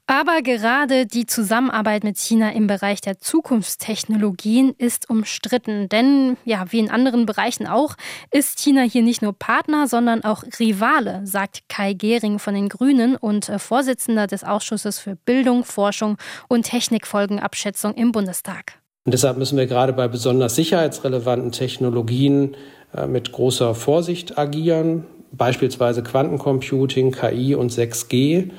Aber 0.07 0.43
gerade 0.43 1.07
die 1.07 1.25
Zusammenarbeit 1.25 2.03
mit 2.03 2.19
China 2.19 2.51
im 2.51 2.67
Bereich 2.67 3.01
der 3.01 3.17
Zukunftstechnologien 3.17 4.75
ist 4.77 5.09
umstritten. 5.09 5.89
Denn, 5.89 6.37
ja, 6.45 6.65
wie 6.69 6.77
in 6.77 6.91
anderen 6.91 7.25
Bereichen 7.25 7.65
auch, 7.65 7.95
ist 8.31 8.59
China 8.59 8.83
hier 8.83 9.01
nicht 9.01 9.23
nur 9.23 9.33
Partner, 9.33 9.87
sondern 9.87 10.23
auch 10.23 10.43
Rivale, 10.59 11.21
sagt 11.25 11.63
Kai 11.69 11.93
Gehring 11.93 12.37
von 12.37 12.53
den 12.53 12.69
Grünen 12.69 13.15
und 13.15 13.49
äh, 13.49 13.57
Vorsitzender 13.57 14.27
des 14.27 14.43
Ausschusses 14.43 14.99
für 14.99 15.15
Bildung, 15.15 15.63
Forschung 15.63 16.17
und 16.49 16.67
Technikfolgenabschätzung 16.67 17.95
im 17.95 18.11
Bundestag. 18.11 18.73
Und 19.05 19.13
deshalb 19.13 19.37
müssen 19.37 19.57
wir 19.57 19.65
gerade 19.65 19.93
bei 19.93 20.07
besonders 20.07 20.55
sicherheitsrelevanten 20.55 21.51
Technologien 21.51 22.55
äh, 22.95 23.07
mit 23.07 23.31
großer 23.31 23.73
Vorsicht 23.73 24.37
agieren, 24.37 25.05
beispielsweise 25.31 26.03
Quantencomputing, 26.03 27.11
KI 27.11 27.55
und 27.55 27.71
6G 27.71 28.51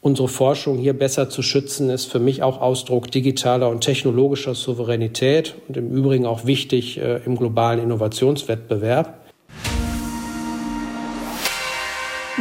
unsere 0.00 0.28
Forschung 0.28 0.78
hier 0.78 0.94
besser 0.94 1.28
zu 1.28 1.42
schützen, 1.42 1.90
ist 1.90 2.06
für 2.06 2.18
mich 2.18 2.42
auch 2.42 2.60
Ausdruck 2.60 3.10
digitaler 3.10 3.68
und 3.68 3.82
technologischer 3.82 4.54
Souveränität 4.54 5.54
und 5.68 5.76
im 5.76 5.90
Übrigen 5.90 6.26
auch 6.26 6.46
wichtig 6.46 6.98
äh, 6.98 7.20
im 7.24 7.36
globalen 7.36 7.80
Innovationswettbewerb. 7.80 9.19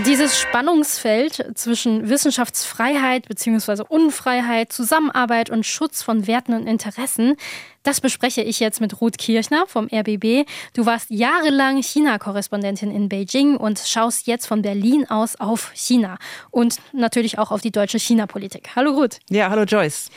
Dieses 0.05 0.39
Spannungsfeld 0.39 1.51
zwischen 1.55 2.07
Wissenschaftsfreiheit 2.09 3.27
bzw. 3.27 3.83
Unfreiheit, 3.87 4.71
Zusammenarbeit 4.71 5.49
und 5.49 5.65
Schutz 5.65 6.01
von 6.01 6.25
Werten 6.25 6.53
und 6.53 6.67
Interessen, 6.67 7.35
das 7.83 7.99
bespreche 7.99 8.41
ich 8.41 8.59
jetzt 8.59 8.79
mit 8.81 9.01
Ruth 9.01 9.17
Kirchner 9.17 9.65
vom 9.67 9.89
RBB. 9.91 10.47
Du 10.73 10.85
warst 10.85 11.09
jahrelang 11.09 11.81
China-Korrespondentin 11.81 12.91
in 12.91 13.09
Beijing 13.09 13.57
und 13.57 13.79
schaust 13.79 14.27
jetzt 14.27 14.45
von 14.45 14.61
Berlin 14.61 15.09
aus 15.09 15.35
auf 15.35 15.71
China 15.73 16.17
und 16.49 16.77
natürlich 16.93 17.37
auch 17.37 17.51
auf 17.51 17.61
die 17.61 17.71
deutsche 17.71 17.99
China-Politik. 17.99 18.69
Hallo 18.75 18.91
Ruth. 18.91 19.19
Ja, 19.29 19.49
hallo 19.49 19.63
Joyce. 19.63 20.09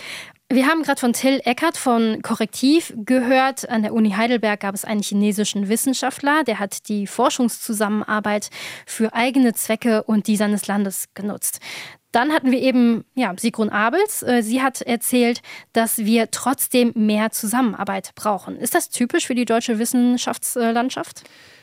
Wir 0.53 0.67
haben 0.67 0.83
gerade 0.83 1.01
von 1.01 1.15
Till 1.15 1.41
Eckert 1.47 1.79
von 1.79 2.21
Korrektiv 2.21 2.93
gehört. 2.95 3.71
An 3.71 3.81
der 3.81 3.95
Uni 3.95 4.11
Heidelberg 4.11 4.61
gab 4.61 4.75
es 4.75 4.85
einen 4.85 5.03
chinesischen 5.03 5.71
Wissenschaftler, 5.71 6.45
der 6.45 6.59
hat 6.59 6.91
die 6.91 7.07
Forschungszusammenarbeit 7.07 8.51
für 8.85 9.15
eigene 9.15 9.55
Zwecke 9.55 10.03
und 10.03 10.27
die 10.27 10.37
seines 10.37 10.67
Landes 10.67 11.09
genutzt. 11.15 11.61
Dann 12.11 12.33
hatten 12.35 12.51
wir 12.51 12.61
eben 12.61 13.07
ja, 13.15 13.33
Sigrun 13.35 13.71
Abels. 13.71 14.23
Äh, 14.23 14.43
sie 14.43 14.61
hat 14.61 14.83
erzählt, 14.83 15.41
dass 15.73 15.97
wir 15.97 16.31
trotzdem 16.31 16.93
mehr 16.95 17.31
Zusammenarbeit 17.31 18.11
brauchen. 18.15 18.57
Ist 18.57 18.75
das 18.75 18.91
typisch 18.91 19.27
für 19.27 19.35
die 19.35 19.47
deutsche 19.47 19.79
Wissenschaftslandschaft? 19.79 21.23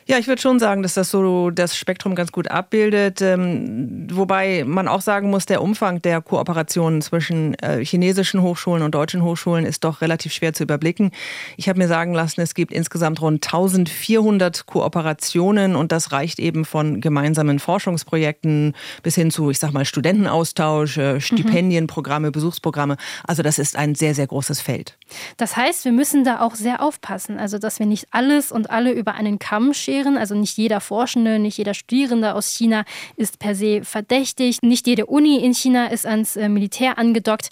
Ja, 0.10 0.18
ich 0.18 0.26
würde 0.26 0.42
schon 0.42 0.58
sagen, 0.58 0.82
dass 0.82 0.96
das 0.96 1.12
so 1.12 1.52
das 1.52 1.78
Spektrum 1.78 2.16
ganz 2.16 2.32
gut 2.32 2.50
abbildet. 2.50 3.22
Ähm, 3.22 4.08
wobei 4.12 4.64
man 4.66 4.88
auch 4.88 5.02
sagen 5.02 5.30
muss, 5.30 5.46
der 5.46 5.62
Umfang 5.62 6.02
der 6.02 6.20
Kooperationen 6.20 7.04
zwischen 7.04 7.54
äh, 7.60 7.86
chinesischen 7.86 8.42
Hochschulen 8.42 8.82
und 8.82 8.96
deutschen 8.96 9.22
Hochschulen 9.22 9.68
ist 9.68 9.84
doch 9.84 10.02
relativ 10.02 10.34
schwer 10.34 10.52
zu 10.52 10.64
überblicken. 10.64 11.12
Ich 11.58 11.70
habe 11.70 11.78
mir 11.78 11.88
sagen 11.88 12.16
lassen, 12.16 12.42
es 12.42 12.56
gibt 12.56 12.74
insgesamt 12.74 13.22
rund 13.22 13.46
1400 13.46 14.66
Kooperationen 14.66 15.76
und 15.76 15.92
das 15.92 16.12
reicht 16.12 16.40
eben 16.40 16.66
von 16.66 17.02
gemeinsamen 17.02 17.60
Forschungsprojekten 17.60 18.74
bis 19.04 19.14
hin 19.14 19.30
zu, 19.30 19.52
ich 19.52 19.60
sag 19.60 19.74
mal, 19.74 19.86
Studentenaustausch, 19.86 20.98
äh, 20.98 21.22
Stipendienprogramme, 21.22 22.32
Besuchsprogramme. 22.32 22.98
Also 23.28 23.44
das 23.44 23.60
ist 23.60 23.76
ein 23.76 23.94
sehr, 23.94 24.16
sehr 24.16 24.26
großes 24.26 24.60
Feld. 24.60 24.98
Das 25.38 25.56
heißt, 25.56 25.86
wir 25.86 25.92
müssen 25.92 26.24
da 26.24 26.40
auch 26.40 26.56
sehr 26.56 26.82
aufpassen, 26.82 27.38
also 27.38 27.60
dass 27.60 27.78
wir 27.78 27.86
nicht 27.86 28.08
alles 28.10 28.52
und 28.52 28.72
alle 28.72 28.92
über 28.92 29.14
einen 29.14 29.38
Kamm 29.38 29.76
scheren 29.76 29.99
Lehren. 30.00 30.18
Also 30.18 30.36
nicht 30.36 30.58
jeder 30.58 30.82
Forschende, 30.82 31.40
nicht 31.40 31.58
jeder 31.58 31.74
Studierende 31.74 32.34
aus 32.34 32.50
China 32.50 32.86
ist 33.16 33.40
per 33.40 33.56
se 33.56 33.82
verdächtig. 33.84 34.60
Nicht 34.62 34.88
jede 34.88 35.06
Uni 35.06 35.38
in 35.38 35.54
China 35.54 35.88
ist 35.88 36.06
ans 36.06 36.36
äh, 36.36 36.50
Militär 36.50 36.98
angedockt. 36.98 37.50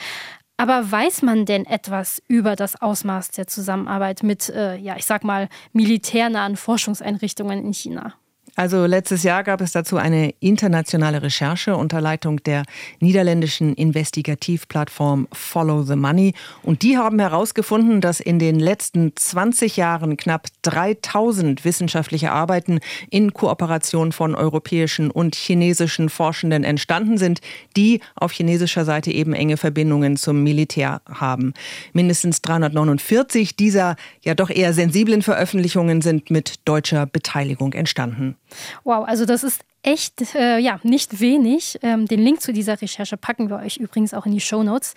Aber 0.57 0.91
weiß 0.91 1.21
man 1.21 1.45
denn 1.45 1.65
etwas 1.65 2.21
über 2.27 2.55
das 2.55 2.81
Ausmaß 2.81 3.29
der 3.31 3.45
Zusammenarbeit 3.45 4.23
mit, 4.23 4.49
äh, 4.49 4.75
ja, 4.77 4.95
ich 4.97 5.05
sag 5.05 5.23
mal, 5.23 5.49
militärnahen 5.71 6.55
Forschungseinrichtungen 6.55 7.63
in 7.63 7.73
China? 7.73 8.15
Also 8.59 8.87
letztes 8.87 9.21
Jahr 9.21 9.43
gab 9.43 9.61
es 9.61 9.71
dazu 9.71 9.97
eine 9.97 10.33
internationale 10.39 11.21
Recherche 11.21 11.75
unter 11.75 12.01
Leitung 12.01 12.41
der 12.41 12.63
niederländischen 12.99 13.75
Investigativplattform 13.75 15.27
Follow 15.31 15.83
the 15.83 15.95
Money. 15.95 16.33
Und 16.63 16.81
die 16.81 16.97
haben 16.97 17.19
herausgefunden, 17.19 18.01
dass 18.01 18.19
in 18.19 18.39
den 18.39 18.59
letzten 18.59 19.15
20 19.15 19.77
Jahren 19.77 20.17
knapp 20.17 20.47
3000 20.63 21.65
wissenschaftliche 21.65 22.31
Arbeiten 22.31 22.79
in 23.11 23.31
Kooperation 23.31 24.11
von 24.11 24.33
europäischen 24.33 25.11
und 25.11 25.35
chinesischen 25.35 26.09
Forschenden 26.09 26.63
entstanden 26.63 27.19
sind, 27.19 27.41
die 27.75 28.01
auf 28.15 28.31
chinesischer 28.31 28.85
Seite 28.85 29.11
eben 29.11 29.33
enge 29.33 29.57
Verbindungen 29.57 30.17
zum 30.17 30.41
Militär 30.41 31.01
haben. 31.07 31.53
Mindestens 31.93 32.41
349 32.41 33.55
dieser 33.55 33.97
ja 34.23 34.33
doch 34.33 34.49
eher 34.49 34.73
sensiblen 34.73 35.21
Veröffentlichungen 35.21 36.01
sind 36.01 36.31
mit 36.31 36.55
deutscher 36.65 37.05
Beteiligung 37.05 37.73
entstanden. 37.73 38.35
Wow, 38.83 39.07
also 39.07 39.25
das 39.25 39.43
ist 39.43 39.63
echt 39.83 40.35
äh, 40.35 40.59
ja 40.59 40.79
nicht 40.83 41.19
wenig. 41.19 41.79
Ähm, 41.81 42.07
den 42.07 42.21
Link 42.21 42.41
zu 42.41 42.53
dieser 42.53 42.81
Recherche 42.81 43.17
packen 43.17 43.49
wir 43.49 43.57
euch 43.57 43.77
übrigens 43.77 44.13
auch 44.13 44.25
in 44.25 44.33
die 44.33 44.41
Show 44.41 44.63
Notes. 44.63 44.93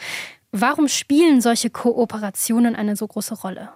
Warum 0.52 0.88
spielen 0.88 1.40
solche 1.40 1.71
Kooperationen 1.71 2.75
eine 2.75 2.97
so 2.97 3.07
große 3.07 3.35
Rolle? 3.35 3.71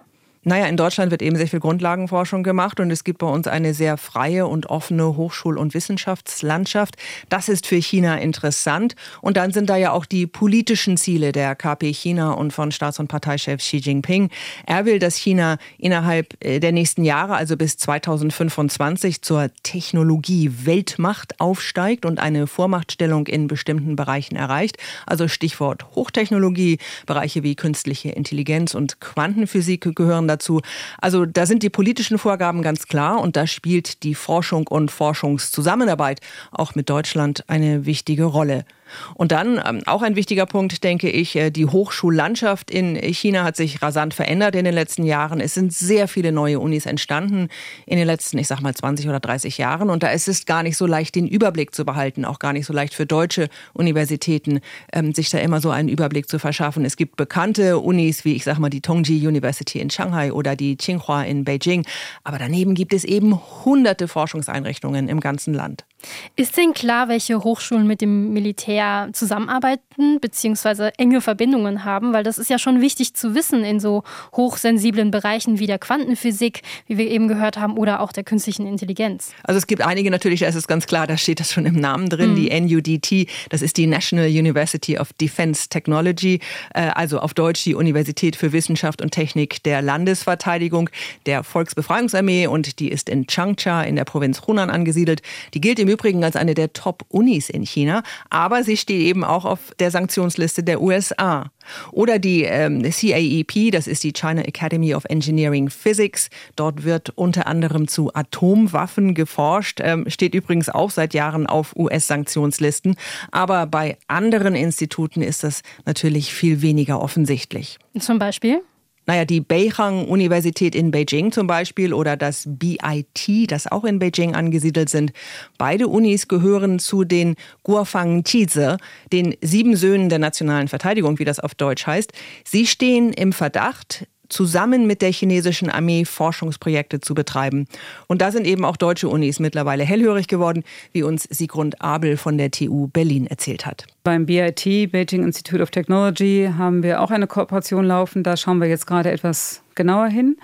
Naja, 0.47 0.67
in 0.67 0.77
Deutschland 0.77 1.09
wird 1.09 1.23
eben 1.23 1.37
sehr 1.37 1.47
viel 1.47 1.59
Grundlagenforschung 1.59 2.43
gemacht 2.43 2.79
und 2.79 2.91
es 2.91 3.03
gibt 3.03 3.17
bei 3.17 3.25
uns 3.25 3.47
eine 3.47 3.73
sehr 3.73 3.97
freie 3.97 4.45
und 4.45 4.67
offene 4.67 5.17
Hochschul- 5.17 5.57
und 5.57 5.73
Wissenschaftslandschaft. 5.73 6.97
Das 7.29 7.49
ist 7.49 7.65
für 7.65 7.77
China 7.77 8.19
interessant. 8.19 8.95
Und 9.21 9.37
dann 9.37 9.51
sind 9.51 9.71
da 9.71 9.75
ja 9.75 9.91
auch 9.91 10.05
die 10.05 10.27
politischen 10.27 10.97
Ziele 10.97 11.31
der 11.31 11.55
KP 11.55 11.91
China 11.91 12.33
und 12.33 12.53
von 12.53 12.71
Staats- 12.71 12.99
und 12.99 13.07
Parteichef 13.07 13.59
Xi 13.59 13.77
Jinping. 13.77 14.29
Er 14.67 14.85
will, 14.85 14.99
dass 14.99 15.15
China 15.15 15.57
innerhalb 15.79 16.35
äh, 16.45 16.59
der 16.59 16.73
nächsten 16.73 17.03
Jahre, 17.03 17.33
also 17.33 17.57
bis 17.57 17.77
2025, 17.77 19.23
zur 19.23 19.49
Technologie-Weltmacht 19.63 21.39
aufsteigt 21.39 22.05
und 22.05 22.19
eine 22.19 22.45
Vormachtstellung 22.45 23.25
in 23.25 23.47
bestimmten 23.47 23.95
Bereichen 23.95 24.35
erreicht. 24.35 24.77
Also 25.07 25.27
Stichwort 25.27 25.95
Hochtechnologie, 25.95 26.77
Bereiche 27.07 27.41
wie 27.41 27.55
künstliche 27.55 28.09
Intelligenz 28.09 28.75
und 28.75 29.01
Quantenphysik 29.01 29.95
gehören 29.95 30.27
dazu 30.27 30.34
dazu. 30.35 30.61
Also 30.99 31.25
da 31.25 31.45
sind 31.45 31.63
die 31.63 31.69
politischen 31.69 32.17
Vorgaben 32.17 32.61
ganz 32.61 32.87
klar 32.87 33.19
und 33.19 33.35
da 33.35 33.47
spielt 33.47 34.03
die 34.03 34.15
Forschung 34.15 34.67
und 34.67 34.91
Forschungszusammenarbeit 34.91 36.21
auch 36.51 36.75
mit 36.75 36.89
Deutschland 36.89 37.43
eine 37.47 37.85
wichtige 37.85 38.25
Rolle. 38.25 38.65
Und 39.13 39.31
dann 39.31 39.61
ähm, 39.65 39.81
auch 39.85 40.01
ein 40.01 40.15
wichtiger 40.15 40.45
Punkt, 40.45 40.83
denke 40.83 41.09
ich, 41.09 41.35
äh, 41.35 41.49
die 41.49 41.65
Hochschullandschaft 41.65 42.71
in 42.71 42.95
China 42.95 43.43
hat 43.43 43.55
sich 43.55 43.81
rasant 43.81 44.13
verändert 44.13 44.55
in 44.55 44.65
den 44.65 44.73
letzten 44.73 45.03
Jahren. 45.03 45.39
Es 45.39 45.53
sind 45.53 45.73
sehr 45.73 46.07
viele 46.07 46.31
neue 46.31 46.59
Unis 46.59 46.85
entstanden 46.85 47.49
in 47.85 47.97
den 47.97 48.07
letzten, 48.07 48.37
ich 48.37 48.47
sag 48.47 48.61
mal, 48.61 48.73
20 48.73 49.07
oder 49.07 49.19
30 49.19 49.57
Jahren. 49.57 49.89
Und 49.89 50.03
da 50.03 50.09
ist 50.09 50.27
es 50.27 50.45
gar 50.45 50.63
nicht 50.63 50.77
so 50.77 50.85
leicht, 50.85 51.15
den 51.15 51.27
Überblick 51.27 51.73
zu 51.73 51.85
behalten, 51.85 52.25
auch 52.25 52.39
gar 52.39 52.53
nicht 52.53 52.65
so 52.65 52.73
leicht 52.73 52.93
für 52.93 53.05
deutsche 53.05 53.49
Universitäten, 53.73 54.61
ähm, 54.93 55.13
sich 55.13 55.29
da 55.29 55.39
immer 55.39 55.61
so 55.61 55.69
einen 55.69 55.89
Überblick 55.89 56.29
zu 56.29 56.39
verschaffen. 56.39 56.85
Es 56.85 56.97
gibt 56.97 57.15
bekannte 57.17 57.79
Unis, 57.79 58.25
wie 58.25 58.35
ich 58.35 58.43
sag 58.43 58.59
mal 58.59 58.69
die 58.69 58.81
Tongji 58.81 59.25
University 59.27 59.79
in 59.79 59.89
Shanghai 59.89 60.31
oder 60.31 60.55
die 60.55 60.77
Tsinghua 60.77 61.23
in 61.23 61.43
Beijing. 61.43 61.85
Aber 62.23 62.37
daneben 62.37 62.75
gibt 62.75 62.93
es 62.93 63.03
eben 63.03 63.39
hunderte 63.63 64.07
Forschungseinrichtungen 64.07 65.09
im 65.09 65.19
ganzen 65.19 65.53
Land. 65.53 65.85
Ist 66.35 66.57
denn 66.57 66.73
klar, 66.73 67.09
welche 67.09 67.43
Hochschulen 67.43 67.87
mit 67.87 68.01
dem 68.01 68.33
Militär 68.33 69.09
zusammenarbeiten 69.13 70.19
bzw. 70.19 70.91
enge 70.97 71.21
Verbindungen 71.21 71.83
haben? 71.83 72.13
Weil 72.13 72.23
das 72.23 72.37
ist 72.37 72.49
ja 72.49 72.59
schon 72.59 72.81
wichtig 72.81 73.13
zu 73.13 73.35
wissen 73.35 73.63
in 73.63 73.79
so 73.79 74.03
hochsensiblen 74.35 75.11
Bereichen 75.11 75.59
wie 75.59 75.67
der 75.67 75.79
Quantenphysik, 75.79 76.61
wie 76.87 76.97
wir 76.97 77.09
eben 77.09 77.27
gehört 77.27 77.57
haben, 77.57 77.77
oder 77.77 78.01
auch 78.01 78.11
der 78.11 78.23
künstlichen 78.23 78.65
Intelligenz. 78.67 79.31
Also 79.43 79.57
es 79.57 79.67
gibt 79.67 79.81
einige 79.81 80.11
natürlich, 80.11 80.41
da 80.41 80.47
ist 80.47 80.55
es 80.55 80.67
ganz 80.67 80.87
klar, 80.87 81.07
da 81.07 81.17
steht 81.17 81.39
das 81.39 81.51
schon 81.51 81.65
im 81.65 81.75
Namen 81.75 82.09
drin, 82.09 82.31
mhm. 82.31 82.35
die 82.35 82.61
NUDT, 82.61 83.29
das 83.49 83.61
ist 83.61 83.77
die 83.77 83.87
National 83.87 84.27
University 84.27 84.97
of 84.97 85.13
Defense 85.13 85.69
Technology, 85.69 86.39
äh, 86.73 86.89
also 86.93 87.19
auf 87.19 87.33
Deutsch 87.33 87.63
die 87.63 87.75
Universität 87.75 88.35
für 88.35 88.51
Wissenschaft 88.51 89.01
und 89.01 89.11
Technik 89.11 89.63
der 89.63 89.81
Landesverteidigung 89.81 90.89
der 91.25 91.43
Volksbefreiungsarmee 91.43 92.47
und 92.47 92.79
die 92.79 92.89
ist 92.89 93.09
in 93.09 93.27
Changsha 93.27 93.83
in 93.83 93.95
der 93.95 94.05
Provinz 94.05 94.41
Hunan 94.47 94.69
angesiedelt. 94.69 95.21
Die 95.53 95.61
gilt 95.61 95.79
im 95.79 95.87
Übrigen 95.95 96.23
als 96.25 96.35
eine 96.35 96.53
der 96.53 96.73
Top-Unis 96.73 97.49
in 97.49 97.63
China, 97.63 98.03
aber 98.29 98.63
sie 98.63 98.75
steht 98.75 99.01
eben 99.01 99.23
auch 99.23 99.45
auf 99.45 99.73
der 99.79 99.91
Sanktionsliste 99.91 100.61
der 100.61 100.81
USA. 100.81 101.51
Oder 101.91 102.19
die 102.19 102.43
ähm, 102.43 102.83
CAEP, 102.83 103.71
das 103.71 103.87
ist 103.87 104.03
die 104.03 104.11
China 104.11 104.41
Academy 104.41 104.93
of 104.93 105.05
Engineering 105.05 105.69
Physics. 105.69 106.29
Dort 106.55 106.83
wird 106.83 107.11
unter 107.15 107.47
anderem 107.47 107.87
zu 107.87 108.13
Atomwaffen 108.13 109.15
geforscht, 109.15 109.79
ähm, 109.81 110.05
steht 110.09 110.35
übrigens 110.35 110.69
auch 110.69 110.91
seit 110.91 111.13
Jahren 111.13 111.47
auf 111.47 111.75
US-Sanktionslisten. 111.75 112.95
Aber 113.31 113.65
bei 113.65 113.97
anderen 114.07 114.53
Instituten 114.53 115.21
ist 115.21 115.43
das 115.43 115.61
natürlich 115.85 116.33
viel 116.33 116.61
weniger 116.61 117.01
offensichtlich. 117.01 117.79
Zum 117.97 118.19
Beispiel? 118.19 118.61
Naja, 119.05 119.25
die 119.25 119.41
Beihang-Universität 119.41 120.75
in 120.75 120.91
Beijing 120.91 121.31
zum 121.31 121.47
Beispiel 121.47 121.93
oder 121.93 122.17
das 122.17 122.43
BIT, 122.47 123.51
das 123.51 123.71
auch 123.71 123.83
in 123.83 123.99
Beijing 123.99 124.35
angesiedelt 124.35 124.89
sind. 124.89 125.13
Beide 125.57 125.87
Unis 125.87 126.27
gehören 126.27 126.79
zu 126.79 127.03
den 127.03 127.35
Guofang-Chize, 127.63 128.77
den 129.11 129.35
sieben 129.41 129.75
Söhnen 129.75 130.09
der 130.09 130.19
nationalen 130.19 130.67
Verteidigung, 130.67 131.19
wie 131.19 131.25
das 131.25 131.39
auf 131.39 131.55
Deutsch 131.55 131.85
heißt. 131.85 132.13
Sie 132.43 132.65
stehen 132.65 133.13
im 133.13 133.31
Verdacht, 133.31 134.07
zusammen 134.29 134.87
mit 134.87 135.01
der 135.01 135.11
chinesischen 135.11 135.69
Armee 135.69 136.05
Forschungsprojekte 136.05 137.01
zu 137.01 137.13
betreiben. 137.13 137.67
Und 138.07 138.21
da 138.21 138.31
sind 138.31 138.47
eben 138.47 138.65
auch 138.65 138.77
deutsche 138.77 139.09
Unis 139.09 139.39
mittlerweile 139.39 139.83
hellhörig 139.83 140.27
geworden, 140.27 140.63
wie 140.91 141.03
uns 141.03 141.23
Siegrund 141.23 141.81
Abel 141.81 142.17
von 142.17 142.37
der 142.37 142.51
TU 142.51 142.87
Berlin 142.87 143.27
erzählt 143.27 143.65
hat. 143.65 143.85
Beim 144.03 144.25
BIT, 144.25 144.91
Beijing 144.91 145.23
Institute 145.23 145.61
of 145.61 145.71
Technology, 145.71 146.49
haben 146.57 146.83
wir 146.83 147.01
auch 147.01 147.11
eine 147.11 147.27
Kooperation 147.27 147.85
laufen. 147.85 148.23
Da 148.23 148.37
schauen 148.37 148.59
wir 148.59 148.67
jetzt 148.67 148.87
gerade 148.87 149.11
etwas 149.11 149.61
genauer 149.75 150.07
hin, 150.07 150.37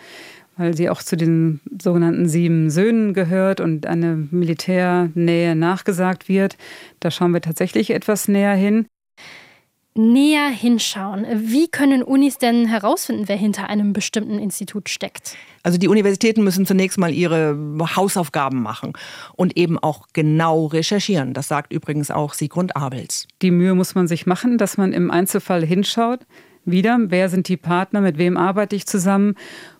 weil 0.58 0.76
sie 0.76 0.90
auch 0.90 1.02
zu 1.02 1.16
den 1.16 1.60
sogenannten 1.82 2.28
sieben 2.28 2.70
Söhnen 2.70 3.14
gehört 3.14 3.60
und 3.60 3.86
eine 3.86 4.28
Militärnähe 4.32 5.56
nachgesagt 5.56 6.30
wird. 6.30 6.58
Da 7.00 7.12
schauen 7.12 7.34
wir 7.34 7.42
tatsächlich 7.42 7.92
etwas 7.92 8.28
näher 8.28 8.56
hin. 8.56 8.86
Näher 9.94 10.50
hinschauen. 10.50 11.26
Wie 11.34 11.68
können 11.68 12.02
Unis 12.04 12.38
denn 12.38 12.66
herausfinden, 12.66 13.28
wer 13.28 13.36
hinter 13.36 13.70
einem 13.70 13.94
bestimmten 13.94 14.40
Institut 14.40 14.90
steckt? 14.90 15.36
Also 15.64 15.78
die 15.78 15.88
Universitäten 15.88 16.44
müssen 16.44 16.66
zunächst 16.66 16.98
mal 16.98 17.14
ihre 17.14 17.58
Hausaufgaben 17.96 18.62
machen 18.62 18.94
und 19.36 19.58
eben 19.58 19.78
auch 19.78 20.08
genau 20.14 20.66
recherchieren. 20.68 21.34
Das 21.34 21.48
sagt 21.48 21.74
übrigens 21.74 22.10
auch 22.10 22.34
Sigrund 22.34 22.76
Abels. 22.76 23.28
Die 23.42 23.52
Mühe 23.52 23.76
muss 23.76 23.94
man 23.94 24.08
sich 24.08 24.26
machen, 24.26 24.58
dass 24.58 24.78
man 24.78 24.94
im 24.94 25.12
Einzelfall 25.12 25.66
hinschaut. 25.66 26.22
Wieder, 26.64 27.00
wer 27.08 27.28
sind 27.30 27.48
die 27.48 27.58
Partner, 27.58 28.02
mit 28.02 28.20
wem 28.20 28.38
arbeite 28.38 28.76
ich 28.76 28.86
zusammen? 28.86 29.34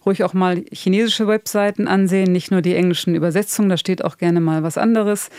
Ruhig 0.04 0.24
auch 0.24 0.34
mal 0.34 0.66
chinesische 0.72 1.28
Webseiten 1.28 1.88
ansehen, 1.88 2.32
nicht 2.32 2.50
nur 2.50 2.64
die 2.64 2.74
englischen 2.74 3.14
Übersetzungen, 3.14 3.70
da 3.70 3.78
steht 3.78 4.04
auch 4.04 4.18
gerne 4.18 4.42
mal 4.42 4.64
was 4.64 4.80
anderes. 4.80 5.30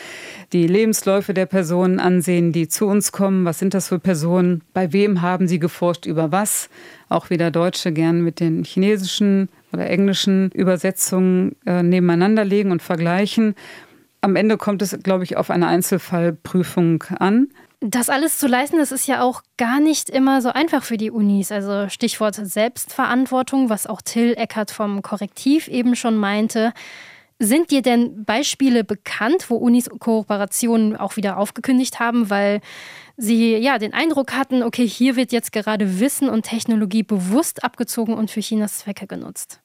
Die 0.52 0.68
Lebensläufe 0.68 1.34
der 1.34 1.46
Personen 1.46 1.98
ansehen, 1.98 2.52
die 2.52 2.68
zu 2.68 2.86
uns 2.86 3.10
kommen. 3.10 3.44
Was 3.44 3.58
sind 3.58 3.74
das 3.74 3.88
für 3.88 3.98
Personen? 3.98 4.62
Bei 4.72 4.92
wem 4.92 5.20
haben 5.20 5.48
sie 5.48 5.58
geforscht 5.58 6.06
über 6.06 6.30
was? 6.30 6.70
Auch 7.08 7.28
wieder 7.28 7.50
Deutsche 7.50 7.90
gern 7.90 8.22
mit 8.22 8.38
den 8.38 8.62
chinesischen 8.62 9.48
oder 9.72 9.90
englischen 9.90 10.52
Übersetzungen 10.52 11.56
äh, 11.66 11.82
nebeneinander 11.82 12.44
legen 12.44 12.70
und 12.70 12.82
vergleichen. 12.82 13.56
Am 14.20 14.36
Ende 14.36 14.56
kommt 14.56 14.82
es, 14.82 14.96
glaube 15.02 15.24
ich, 15.24 15.36
auf 15.36 15.50
eine 15.50 15.66
Einzelfallprüfung 15.66 17.02
an. 17.18 17.48
Das 17.84 18.08
alles 18.08 18.38
zu 18.38 18.46
leisten, 18.46 18.78
das 18.78 18.92
ist 18.92 19.08
ja 19.08 19.22
auch 19.22 19.42
gar 19.56 19.80
nicht 19.80 20.08
immer 20.08 20.40
so 20.40 20.50
einfach 20.50 20.84
für 20.84 20.96
die 20.96 21.10
Unis. 21.10 21.50
Also 21.50 21.88
Stichwort 21.88 22.36
Selbstverantwortung, 22.36 23.70
was 23.70 23.88
auch 23.88 24.00
Till 24.00 24.34
Eckert 24.34 24.70
vom 24.70 25.02
Korrektiv 25.02 25.66
eben 25.66 25.96
schon 25.96 26.16
meinte. 26.16 26.72
Sind 27.40 27.72
dir 27.72 27.82
denn 27.82 28.24
Beispiele 28.24 28.84
bekannt, 28.84 29.50
wo 29.50 29.56
Unis 29.56 29.90
Kooperationen 29.98 30.96
auch 30.96 31.16
wieder 31.16 31.38
aufgekündigt 31.38 31.98
haben, 31.98 32.30
weil 32.30 32.60
sie 33.16 33.56
ja 33.56 33.78
den 33.78 33.94
Eindruck 33.94 34.34
hatten, 34.34 34.62
okay, 34.62 34.86
hier 34.86 35.16
wird 35.16 35.32
jetzt 35.32 35.50
gerade 35.50 35.98
Wissen 35.98 36.28
und 36.28 36.44
Technologie 36.44 37.02
bewusst 37.02 37.64
abgezogen 37.64 38.14
und 38.14 38.30
für 38.30 38.40
Chinas 38.40 38.78
Zwecke 38.78 39.08
genutzt? 39.08 39.61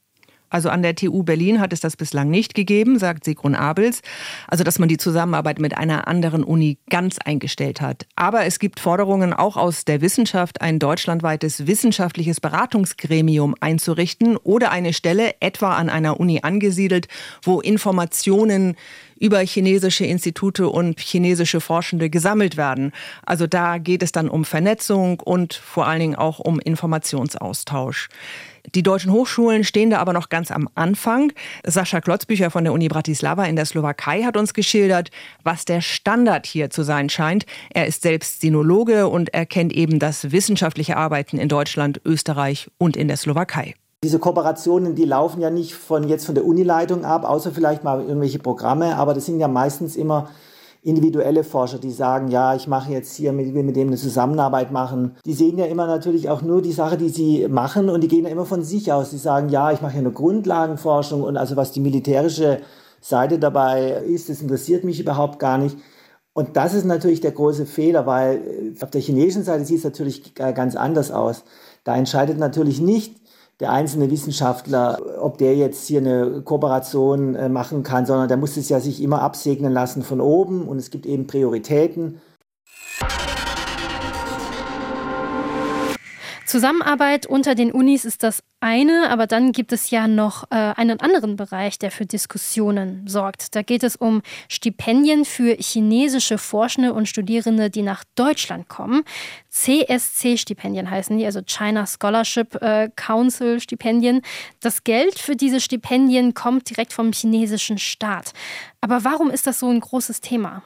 Also 0.49 0.69
an 0.69 0.81
der 0.81 0.95
TU 0.95 1.23
Berlin 1.23 1.60
hat 1.60 1.73
es 1.73 1.79
das 1.79 1.97
bislang 1.97 2.29
nicht 2.29 2.53
gegeben, 2.53 2.99
sagt 2.99 3.25
Sigrun 3.25 3.55
Abels. 3.55 4.01
Also 4.47 4.63
dass 4.63 4.79
man 4.79 4.89
die 4.89 4.97
Zusammenarbeit 4.97 5.60
mit 5.60 5.77
einer 5.77 6.07
anderen 6.07 6.43
Uni 6.43 6.77
ganz 6.89 7.17
eingestellt 7.23 7.81
hat. 7.81 8.05
Aber 8.15 8.45
es 8.45 8.60
gibt 8.60 8.79
Forderungen 8.79 9.33
auch 9.33 9.57
aus 9.57 9.86
der 9.86 10.01
Wissenschaft, 10.01 10.62
ein 10.62 10.79
deutschlandweites 10.79 11.67
wissenschaftliches 11.67 12.39
Beratungsgremium 12.39 13.55
einzurichten 13.60 14.38
oder 14.38 14.71
eine 14.71 14.93
Stelle 14.93 15.36
etwa 15.39 15.75
an 15.75 15.89
einer 15.89 16.19
Uni 16.19 16.39
angesiedelt, 16.43 17.07
wo 17.43 17.60
Informationen 17.60 18.75
über 19.19 19.39
chinesische 19.39 20.05
Institute 20.05 20.67
und 20.67 20.99
chinesische 20.99 21.62
Forschende 21.62 22.10
gesammelt 22.10 22.57
werden. 22.57 22.91
Also 23.25 23.47
da 23.47 23.77
geht 23.77 24.03
es 24.03 24.12
dann 24.12 24.29
um 24.29 24.45
Vernetzung 24.45 25.19
und 25.19 25.53
vor 25.53 25.88
allen 25.88 25.99
Dingen 25.99 26.15
auch 26.15 26.39
um 26.39 26.60
Informationsaustausch. 26.60 28.10
Die 28.75 28.84
deutschen 28.84 29.13
Hochschulen 29.13 29.63
stehen 29.63 29.89
da 29.89 29.99
aber 29.99 30.12
noch 30.12 30.30
ganz 30.30 30.51
am 30.51 30.67
Anfang. 30.75 31.32
Sascha 31.65 32.01
Klotzbücher 32.01 32.51
von 32.51 32.65
der 32.65 32.73
Uni 32.73 32.89
Bratislava 32.89 33.45
in 33.45 33.56
der 33.56 33.65
Slowakei 33.65 34.23
hat 34.23 34.36
uns 34.36 34.53
geschildert, 34.53 35.10
was 35.43 35.63
der 35.63 35.80
Standard 35.82 36.45
hier 36.45 36.69
zu 36.69 36.84
sein 36.84 37.10
scheint. 37.10 37.45
Er 37.69 37.88
ist 37.88 38.01
selbst 38.01 38.41
Sinologe 38.41 39.08
und 39.08 39.34
erkennt 39.34 39.71
eben 39.71 39.99
das 39.99 40.32
wissenschaftliche 40.32 40.97
Arbeiten 40.97 41.38
in 41.38 41.47
Deutschland, 41.47 42.01
Österreich 42.03 42.69
und 42.77 42.97
in 42.97 43.08
der 43.08 43.17
Slowakei. 43.17 43.75
Diese 44.03 44.19
Kooperationen, 44.19 44.95
die 44.95 45.06
laufen 45.06 45.41
ja 45.41 45.49
nicht 45.49 45.73
von 45.73 46.08
jetzt 46.08 46.25
von 46.25 46.36
der 46.36 46.45
Unileitung 46.45 47.03
ab, 47.03 47.23
außer 47.23 47.51
vielleicht 47.51 47.84
mal 47.84 48.01
irgendwelche 48.01 48.38
Programme, 48.38 48.95
aber 48.95 49.13
das 49.13 49.25
sind 49.25 49.39
ja 49.39 49.47
meistens 49.47 49.95
immer 49.95 50.30
individuelle 50.88 51.43
Forscher, 51.43 51.80
die 51.80 51.91
sagen, 51.91 52.30
ja, 52.30 52.56
ich 52.56 52.67
mache 52.67 52.93
jetzt 52.93 53.13
hier 53.13 53.34
mit, 53.34 53.54
mit 53.54 53.76
dem 53.76 53.89
eine 53.89 53.97
Zusammenarbeit 53.97 54.71
machen. 54.71 55.17
Die 55.26 55.34
sehen 55.34 55.58
ja 55.58 55.65
immer 55.65 55.86
natürlich 55.86 56.30
auch 56.30 56.41
nur 56.41 56.62
die 56.62 56.71
Sache, 56.71 56.97
die 56.97 57.10
sie 57.10 57.45
machen 57.50 57.89
und 57.89 58.02
die 58.02 58.08
gehen 58.08 58.23
ja 58.23 58.32
immer 58.32 58.45
von 58.45 58.63
sich 58.63 58.93
aus. 58.93 59.10
Die 59.10 59.17
sagen, 59.17 59.50
ja, 59.50 59.73
ich 59.73 59.82
mache 59.82 59.91
hier 59.91 60.02
eine 60.02 60.12
Grundlagenforschung 60.12 61.23
und 61.23 61.36
also 61.36 61.58
was 61.58 61.73
die 61.73 61.82
militärische 61.82 62.62
Seite 63.02 63.38
dabei 63.38 64.02
ist, 64.08 64.30
das 64.30 64.41
interessiert 64.41 64.86
mich 64.86 65.02
überhaupt 65.02 65.39
gar 65.39 65.58
nicht. 65.58 65.78
Und 66.32 66.56
das 66.56 66.73
ist 66.73 66.86
natürlich 66.86 67.19
der 67.19 67.32
große 67.32 67.65
Fehler, 67.65 68.06
weil 68.06 68.38
äh, 68.78 68.84
auf 68.84 68.91
der 68.91 69.02
chinesischen 69.02 69.43
Seite 69.43 69.65
sieht 69.65 69.80
es 69.80 69.84
natürlich 69.84 70.36
ganz 70.36 70.78
anders 70.78 71.12
aus. 71.12 71.43
Da 71.84 71.97
entscheidet 71.97 72.38
natürlich 72.38 72.80
nicht 72.80 73.15
der 73.59 73.71
einzelne 73.71 74.11
Wissenschaftler, 74.11 74.99
ob 75.19 75.37
der 75.39 75.55
jetzt 75.55 75.87
hier 75.87 75.99
eine 75.99 76.41
Kooperation 76.41 77.35
äh, 77.35 77.49
machen 77.49 77.83
kann, 77.83 78.05
sondern 78.05 78.27
der 78.27 78.37
muss 78.37 78.55
es 78.55 78.69
ja 78.69 78.79
sich 78.79 79.01
immer 79.01 79.21
absegnen 79.21 79.73
lassen 79.73 80.03
von 80.03 80.21
oben 80.21 80.67
und 80.67 80.77
es 80.77 80.91
gibt 80.91 81.05
eben 81.05 81.25
Prioritäten. 81.25 82.21
Zusammenarbeit 86.47 87.25
unter 87.25 87.55
den 87.55 87.73
Unis 87.73 88.05
ist 88.05 88.23
das 88.23 88.41
eine, 88.62 89.10
aber 89.10 89.27
dann 89.27 89.51
gibt 89.51 89.73
es 89.73 89.89
ja 89.89 90.07
noch 90.07 90.45
äh, 90.49 90.55
einen 90.55 91.01
anderen 91.01 91.36
Bereich, 91.36 91.77
der 91.77 91.91
für 91.91 92.05
Diskussionen 92.05 93.05
sorgt. 93.05 93.53
Da 93.53 93.63
geht 93.63 93.83
es 93.83 93.97
um 93.97 94.21
Stipendien 94.47 95.25
für 95.25 95.57
chinesische 95.60 96.38
Forschende 96.38 96.93
und 96.93 97.10
Studierende, 97.10 97.69
die 97.69 97.81
nach 97.81 98.05
Deutschland 98.15 98.69
kommen. 98.69 99.03
CSC-Stipendien 99.49 100.89
heißen 100.89 101.17
die, 101.17 101.25
also 101.25 101.41
China 101.45 101.86
Scholarship 101.86 102.55
äh, 102.62 102.89
Council 102.95 103.60
Stipendien. 103.60 104.21
Das 104.62 104.86
Geld 104.86 105.19
für 105.19 105.36
diese 105.36 105.60
Stipendien 105.60 106.33
kommt 106.33 106.69
direkt 106.69 106.93
vom 106.93 107.12
chinesischen 107.12 107.77
Staat. 107.77 108.31
Aber 108.79 109.03
warum 109.03 109.29
ist 109.31 109.47
das 109.47 109.60
so 109.60 109.69
ein 109.69 109.81
großes 109.81 110.21
Thema? 110.21 110.63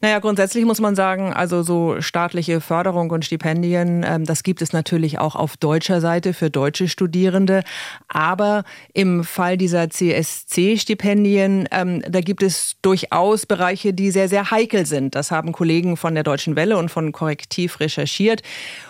Naja, 0.00 0.18
grundsätzlich 0.18 0.64
muss 0.64 0.80
man 0.80 0.94
sagen, 0.94 1.32
also 1.32 1.62
so 1.62 2.00
staatliche 2.00 2.60
Förderung 2.60 3.10
und 3.10 3.24
Stipendien, 3.24 4.04
ähm, 4.06 4.24
das 4.24 4.42
gibt 4.42 4.60
es 4.60 4.72
natürlich 4.72 5.18
auch 5.18 5.34
auf 5.34 5.56
deutscher 5.56 6.00
Seite 6.00 6.34
für 6.34 6.50
deutsche 6.50 6.88
Studierende. 6.88 7.62
Aber 8.08 8.64
im 8.92 9.24
Fall 9.24 9.56
dieser 9.56 9.88
CSC-Stipendien, 9.88 11.68
ähm, 11.70 12.02
da 12.06 12.20
gibt 12.20 12.42
es 12.42 12.76
durchaus 12.82 13.46
Bereiche, 13.46 13.94
die 13.94 14.10
sehr, 14.10 14.28
sehr 14.28 14.50
heikel 14.50 14.84
sind. 14.84 15.14
Das 15.14 15.30
haben 15.30 15.52
Kollegen 15.52 15.96
von 15.96 16.14
der 16.14 16.24
Deutschen 16.24 16.56
Welle 16.56 16.76
und 16.76 16.90
von 16.90 17.12
Korrektiv 17.12 17.80
recherchiert. 17.80 18.42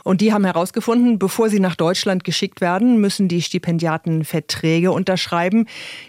Und 0.03 0.21
die 0.21 0.33
haben 0.33 0.45
herausgefunden, 0.45 1.19
bevor 1.19 1.49
sie 1.49 1.61
nach 1.61 1.77
Deutschland 1.77 2.25
geschickt 2.25 2.61
werden, 2.61 3.01
müssen 3.01 3.29
die 3.29 3.43
Stipendiaten 3.43 4.25
Verträge 4.25 4.91
unterschreiben, 4.91 5.67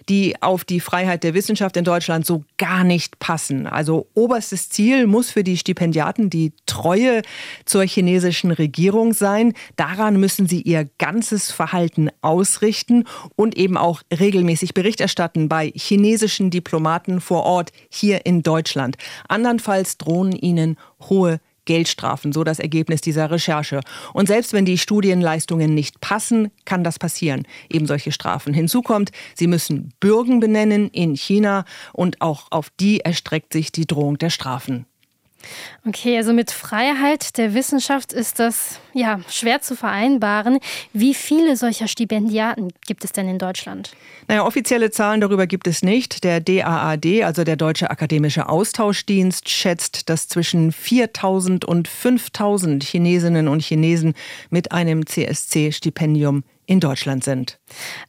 die 0.10 0.42
auf 0.42 0.66
die 0.66 0.80
Freiheit 0.80 1.24
der 1.24 1.34
Wissenschaft 1.36 1.78
in 1.78 1.84
Deutschland 1.84 2.26
so 2.26 2.44
gar 2.58 2.84
nicht 2.84 3.20
passen. 3.20 3.68
Also 3.68 4.08
oberstes 4.48 4.70
Ziel 4.70 5.08
muss 5.08 5.30
für 5.30 5.44
die 5.44 5.58
Stipendiaten 5.58 6.30
die 6.30 6.54
Treue 6.66 7.22
zur 7.66 7.84
chinesischen 7.84 8.52
Regierung 8.52 9.14
sein. 9.14 9.54
Daran 9.76 10.18
müssen 10.22 10.48
sie 10.48 10.62
ihr 10.62 10.88
ganzes 11.00 11.52
Verhalten 11.52 12.10
ausrichten 12.22 13.04
und 13.36 13.58
eben 13.58 13.76
auch 13.76 14.04
regelmäßig 14.10 14.74
Bericht 14.74 15.02
erstatten 15.02 15.50
bei 15.50 15.74
chinesischen 15.76 16.50
Diplomaten 16.50 17.20
vor 17.20 17.44
Ort 17.44 17.74
hier 17.90 18.26
in 18.26 18.42
Deutschland. 18.42 18.96
Andernfalls 19.28 19.98
drohen 19.98 20.32
ihnen 20.32 20.78
hohe 21.10 21.42
Geldstrafen, 21.68 22.34
so 22.34 22.44
das 22.44 22.58
Ergebnis 22.58 23.02
dieser 23.02 23.30
Recherche. 23.30 23.82
Und 24.14 24.28
selbst 24.28 24.54
wenn 24.54 24.66
die 24.66 24.80
Studienleistungen 24.80 25.76
nicht 25.76 26.02
passen, 26.02 26.50
kann 26.66 26.84
das 26.84 26.98
passieren. 26.98 27.46
Eben 27.70 27.86
solche 27.86 28.12
Strafen. 28.12 28.56
Hinzu 28.56 28.82
kommt, 28.82 29.12
sie 29.36 29.46
müssen 29.46 29.94
Bürgen 30.00 30.40
benennen 30.40 30.90
in 30.90 31.16
China 31.16 31.66
und 31.94 32.22
auch 32.22 32.48
auf 32.50 32.72
die 32.80 33.02
erstreckt 33.02 33.54
sich 33.54 33.72
die 33.72 33.86
Drohung 33.86 34.18
der 34.18 34.32
Strafen. 34.32 34.88
Okay, 35.88 36.18
also 36.18 36.34
mit 36.34 36.52
Freiheit 36.52 37.38
der 37.38 37.54
Wissenschaft 37.54 38.12
ist 38.12 38.40
das 38.40 38.80
ja 38.94 39.20
schwer 39.30 39.62
zu 39.62 39.76
vereinbaren. 39.76 40.60
Wie 40.94 41.14
viele 41.14 41.56
solcher 41.56 41.88
Stipendiaten 41.88 42.74
gibt 42.86 43.04
es 43.06 43.12
denn 43.12 43.30
in 43.30 43.38
Deutschland? 43.38 43.92
Naja, 44.28 44.46
offizielle 44.46 44.92
Zahlen 44.92 45.22
darüber 45.22 45.48
gibt 45.48 45.68
es 45.68 45.84
nicht. 45.84 46.24
Der 46.24 46.42
DAAD, 46.42 47.24
also 47.24 47.44
der 47.44 47.56
Deutsche 47.56 47.90
Akademische 47.90 48.50
Austauschdienst, 48.50 49.50
schätzt, 49.50 50.10
dass 50.10 50.28
zwischen 50.28 50.72
4000 50.72 51.64
und 51.64 51.88
5000 51.88 52.84
Chinesinnen 52.84 53.48
und 53.48 53.62
Chinesen 53.62 54.14
mit 54.50 54.72
einem 54.72 55.06
CSC-Stipendium 55.06 56.44
in 56.68 56.82
Deutschland 56.82 57.24
sind. 57.24 57.58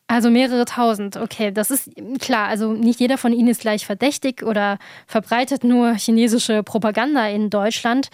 Also 0.09 0.31
mehrere 0.31 0.65
tausend, 0.65 1.17
okay, 1.17 1.53
das 1.53 1.71
ist 1.71 1.91
klar. 2.19 2.49
Also 2.49 2.73
nicht 2.73 3.01
jeder 3.01 3.17
von 3.17 3.33
Ihnen 3.33 3.49
ist 3.49 3.63
gleich 3.63 3.87
verdächtig 3.87 4.43
oder 4.43 4.79
verbreitet 5.07 5.65
nur 5.65 5.95
chinesische 5.95 6.63
Propaganda 6.63 7.29
in 7.29 7.49
Deutschland. 7.49 8.11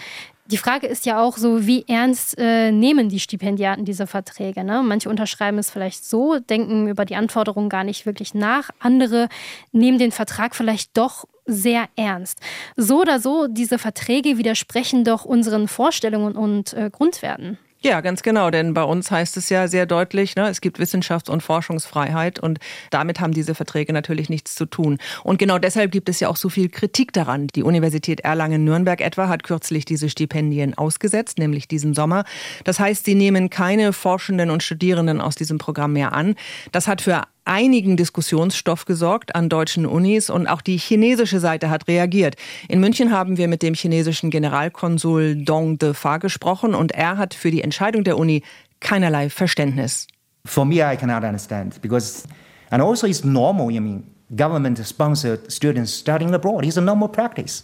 Die 0.46 0.58
Frage 0.58 0.86
ist 0.86 1.06
ja 1.06 1.22
auch 1.22 1.38
so, 1.38 1.66
wie 1.66 1.86
ernst 1.88 2.36
äh, 2.36 2.70
nehmen 2.70 3.08
die 3.08 3.18
Stipendiaten 3.18 3.86
diese 3.86 4.06
Verträge? 4.06 4.62
Ne? 4.62 4.82
Manche 4.82 5.08
unterschreiben 5.08 5.56
es 5.56 5.70
vielleicht 5.70 6.04
so, 6.04 6.38
denken 6.38 6.86
über 6.88 7.06
die 7.06 7.16
Anforderungen 7.16 7.70
gar 7.70 7.82
nicht 7.82 8.04
wirklich 8.04 8.34
nach. 8.34 8.68
Andere 8.78 9.30
nehmen 9.72 9.98
den 9.98 10.12
Vertrag 10.12 10.54
vielleicht 10.54 10.94
doch 10.98 11.24
sehr 11.46 11.86
ernst. 11.96 12.40
So 12.76 13.00
oder 13.00 13.20
so, 13.20 13.46
diese 13.48 13.78
Verträge 13.78 14.36
widersprechen 14.36 15.04
doch 15.04 15.24
unseren 15.24 15.68
Vorstellungen 15.68 16.36
und 16.36 16.74
äh, 16.74 16.90
Grundwerten. 16.90 17.56
Ja, 17.84 18.00
ganz 18.00 18.22
genau, 18.22 18.50
denn 18.50 18.72
bei 18.72 18.82
uns 18.82 19.10
heißt 19.10 19.36
es 19.36 19.50
ja 19.50 19.68
sehr 19.68 19.84
deutlich, 19.84 20.36
ne, 20.36 20.48
es 20.48 20.62
gibt 20.62 20.78
Wissenschafts- 20.78 21.28
und 21.28 21.42
Forschungsfreiheit 21.42 22.38
und 22.38 22.58
damit 22.88 23.20
haben 23.20 23.34
diese 23.34 23.54
Verträge 23.54 23.92
natürlich 23.92 24.30
nichts 24.30 24.54
zu 24.54 24.64
tun. 24.64 24.96
Und 25.22 25.38
genau 25.38 25.58
deshalb 25.58 25.92
gibt 25.92 26.08
es 26.08 26.18
ja 26.18 26.30
auch 26.30 26.36
so 26.36 26.48
viel 26.48 26.70
Kritik 26.70 27.12
daran. 27.12 27.48
Die 27.48 27.62
Universität 27.62 28.20
Erlangen-Nürnberg 28.20 29.02
etwa 29.02 29.28
hat 29.28 29.42
kürzlich 29.42 29.84
diese 29.84 30.08
Stipendien 30.08 30.72
ausgesetzt, 30.72 31.38
nämlich 31.38 31.68
diesen 31.68 31.92
Sommer. 31.92 32.24
Das 32.64 32.80
heißt, 32.80 33.04
sie 33.04 33.14
nehmen 33.14 33.50
keine 33.50 33.92
Forschenden 33.92 34.48
und 34.48 34.62
Studierenden 34.62 35.20
aus 35.20 35.34
diesem 35.34 35.58
Programm 35.58 35.92
mehr 35.92 36.14
an. 36.14 36.36
Das 36.72 36.88
hat 36.88 37.02
für 37.02 37.24
einigen 37.44 37.96
Diskussionsstoff 37.96 38.84
gesorgt 38.84 39.34
an 39.34 39.48
deutschen 39.48 39.86
Unis 39.86 40.30
und 40.30 40.46
auch 40.46 40.60
die 40.60 40.76
chinesische 40.76 41.40
Seite 41.40 41.70
hat 41.70 41.88
reagiert. 41.88 42.36
In 42.68 42.80
München 42.80 43.10
haben 43.10 43.36
wir 43.36 43.48
mit 43.48 43.62
dem 43.62 43.74
chinesischen 43.74 44.30
Generalkonsul 44.30 45.44
Dong 45.44 45.78
Defa 45.78 46.18
gesprochen 46.18 46.74
und 46.74 46.92
er 46.92 47.16
hat 47.16 47.34
für 47.34 47.50
die 47.50 47.62
Entscheidung 47.62 48.04
der 48.04 48.18
Uni 48.18 48.42
keinerlei 48.80 49.30
Verständnis. 49.30 50.06
For 50.46 50.64
me, 50.64 50.76
I 50.76 50.96
cannot 50.96 51.24
understand 51.24 51.80
because, 51.80 52.28
and 52.70 52.82
also 52.82 53.06
it's 53.06 53.24
normal. 53.24 53.70
I 53.70 53.80
mean, 53.80 54.04
government-sponsored 54.36 55.50
students 55.50 55.92
studying 55.92 56.34
abroad 56.34 56.64
is 56.64 56.76
a 56.76 56.80
normal 56.80 57.08
practice, 57.08 57.62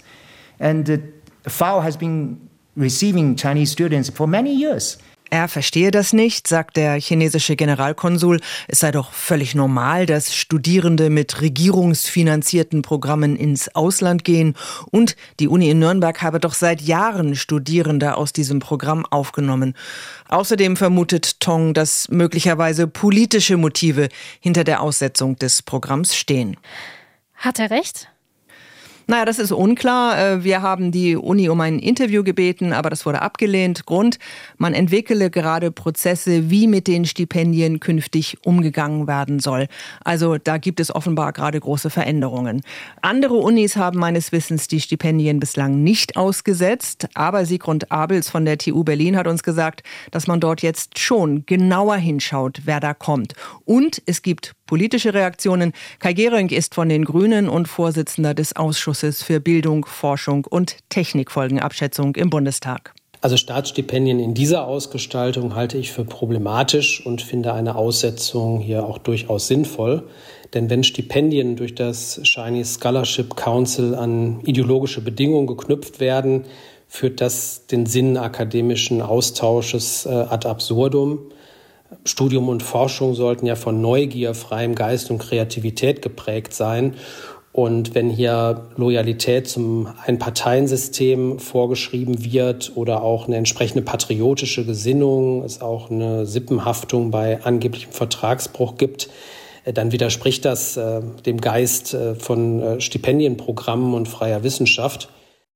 and 0.59 0.88
uh, 0.88 0.97
FAO 1.47 1.81
has 1.81 1.97
been 1.97 2.38
receiving 2.77 3.37
Chinese 3.37 3.71
students 3.71 4.09
for 4.09 4.27
many 4.27 4.55
years. 4.55 4.97
Er 5.33 5.47
verstehe 5.47 5.93
das 5.93 6.12
nicht, 6.12 6.49
sagt 6.49 6.77
der 6.77 7.01
chinesische 7.01 7.55
Generalkonsul. 7.55 8.40
Es 8.66 8.81
sei 8.81 8.90
doch 8.90 9.12
völlig 9.12 9.55
normal, 9.55 10.05
dass 10.05 10.35
Studierende 10.35 11.09
mit 11.09 11.40
regierungsfinanzierten 11.40 12.83
Programmen 12.83 13.37
ins 13.37 13.73
Ausland 13.77 14.25
gehen. 14.25 14.57
Und 14.90 15.14
die 15.38 15.47
Uni 15.47 15.71
in 15.71 15.79
Nürnberg 15.79 16.21
habe 16.21 16.40
doch 16.40 16.53
seit 16.53 16.81
Jahren 16.81 17.37
Studierende 17.37 18.16
aus 18.16 18.33
diesem 18.33 18.59
Programm 18.59 19.07
aufgenommen. 19.07 19.75
Außerdem 20.29 20.77
vermutet 20.77 21.38
Tong, 21.38 21.75
dass 21.75 22.09
möglicherweise 22.09 22.88
politische 22.88 23.57
Motive 23.57 24.09
hinter 24.40 24.64
der 24.64 24.83
Aussetzung 24.83 25.37
des 25.37 25.62
Programms 25.62 26.16
stehen. 26.16 26.57
Hat 27.37 27.61
er 27.61 27.71
recht? 27.71 28.10
Naja, 29.11 29.25
das 29.25 29.40
ist 29.40 29.51
unklar. 29.51 30.16
Äh, 30.16 30.44
wir 30.44 30.62
haben 30.62 30.92
die 30.92 31.16
Uni 31.16 31.49
um 31.49 31.61
ein 31.61 31.81
Interview 31.81 32.23
gebeten, 32.23 32.73
aber 32.73 32.90
das 32.90 33.05
wurde 33.05 33.23
abgelehnt. 33.23 33.85
Grund, 33.85 34.20
man 34.57 34.73
entwickele 34.73 35.31
gerade 35.31 35.73
Prozesse, 35.73 36.49
wie 36.49 36.68
mit 36.68 36.87
den 36.87 37.05
Stipendien 37.05 37.81
künftig 37.81 38.38
umgegangen 38.44 39.09
werden 39.09 39.40
soll. 39.40 39.66
Also 40.05 40.38
da 40.38 40.59
gibt 40.59 40.79
es 40.79 40.94
offenbar 40.94 41.33
gerade 41.33 41.59
große 41.59 41.90
Veränderungen. 41.90 42.62
Andere 43.03 43.35
Unis 43.35 43.77
haben 43.77 43.99
meines 43.99 44.31
Wissens 44.31 44.68
die 44.68 44.81
Stipendien 44.81 45.40
bislang 45.40 45.83
nicht 45.83 46.16
ausgesetzt, 46.16 47.09
aber 47.14 47.46
Siegrund 47.46 47.90
Abels 47.90 48.31
von 48.31 48.44
der 48.44 48.59
TU 48.59 48.85
Berlin 48.85 49.16
hat 49.16 49.27
uns 49.27 49.42
gesagt, 49.42 49.83
dass 50.12 50.29
man 50.29 50.38
dort 50.38 50.62
jetzt 50.62 51.01
schon 51.01 51.44
genauer 51.46 51.96
hinschaut, 51.96 52.61
wer 52.64 52.79
da 52.79 52.94
kommt. 52.94 53.33
Und 53.64 54.01
es 54.07 54.23
gibt 54.23 54.55
politische 54.70 55.14
Reaktionen. 55.14 55.72
Kai 55.98 56.12
Gehring 56.12 56.48
ist 56.48 56.76
von 56.76 56.88
den 56.88 57.04
Grünen 57.04 57.48
und 57.48 57.66
Vorsitzender 57.66 58.35
des 58.35 58.54
Ausschusses 58.54 59.20
für 59.20 59.40
Bildung, 59.40 59.85
Forschung 59.85 60.46
und 60.48 60.76
Technikfolgenabschätzung 60.90 62.14
im 62.14 62.30
Bundestag. 62.30 62.94
Also 63.20 63.37
Staatsstipendien 63.37 64.20
in 64.20 64.33
dieser 64.33 64.68
Ausgestaltung 64.68 65.56
halte 65.56 65.76
ich 65.76 65.90
für 65.90 66.04
problematisch 66.04 67.04
und 67.04 67.20
finde 67.20 67.52
eine 67.52 67.74
Aussetzung 67.74 68.61
hier 68.61 68.87
auch 68.87 68.98
durchaus 68.98 69.48
sinnvoll. 69.48 70.04
Denn 70.54 70.70
wenn 70.70 70.85
Stipendien 70.85 71.56
durch 71.56 71.74
das 71.74 72.20
Chinese 72.22 72.78
Scholarship 72.78 73.35
Council 73.35 73.96
an 73.96 74.40
ideologische 74.44 75.00
Bedingungen 75.00 75.48
geknüpft 75.48 75.98
werden, 75.98 76.44
führt 76.87 77.20
das 77.20 77.66
den 77.66 77.87
Sinn 77.87 78.16
akademischen 78.16 79.02
Austausches 79.02 80.06
äh, 80.06 80.11
ad 80.11 80.46
absurdum. 80.46 81.18
Studium 82.04 82.48
und 82.48 82.62
Forschung 82.62 83.14
sollten 83.14 83.46
ja 83.46 83.56
von 83.56 83.80
Neugier, 83.80 84.34
freiem 84.34 84.74
Geist 84.74 85.10
und 85.10 85.18
Kreativität 85.18 86.02
geprägt 86.02 86.54
sein. 86.54 86.94
Und 87.52 87.94
wenn 87.96 88.10
hier 88.10 88.68
Loyalität 88.76 89.48
zum 89.48 89.88
Einparteiensystem 90.06 91.40
vorgeschrieben 91.40 92.24
wird 92.24 92.72
oder 92.76 93.02
auch 93.02 93.26
eine 93.26 93.36
entsprechende 93.36 93.82
patriotische 93.82 94.64
Gesinnung, 94.64 95.42
es 95.42 95.60
auch 95.60 95.90
eine 95.90 96.26
Sippenhaftung 96.26 97.10
bei 97.10 97.42
angeblichem 97.42 97.92
Vertragsbruch 97.92 98.76
gibt, 98.76 99.10
äh, 99.64 99.72
dann 99.72 99.90
widerspricht 99.90 100.44
das 100.44 100.76
äh, 100.76 101.00
dem 101.26 101.40
Geist 101.40 101.92
äh, 101.92 102.14
von 102.14 102.62
äh, 102.62 102.80
Stipendienprogrammen 102.80 103.94
und 103.94 104.06
freier 104.06 104.44
Wissenschaft. 104.44 105.08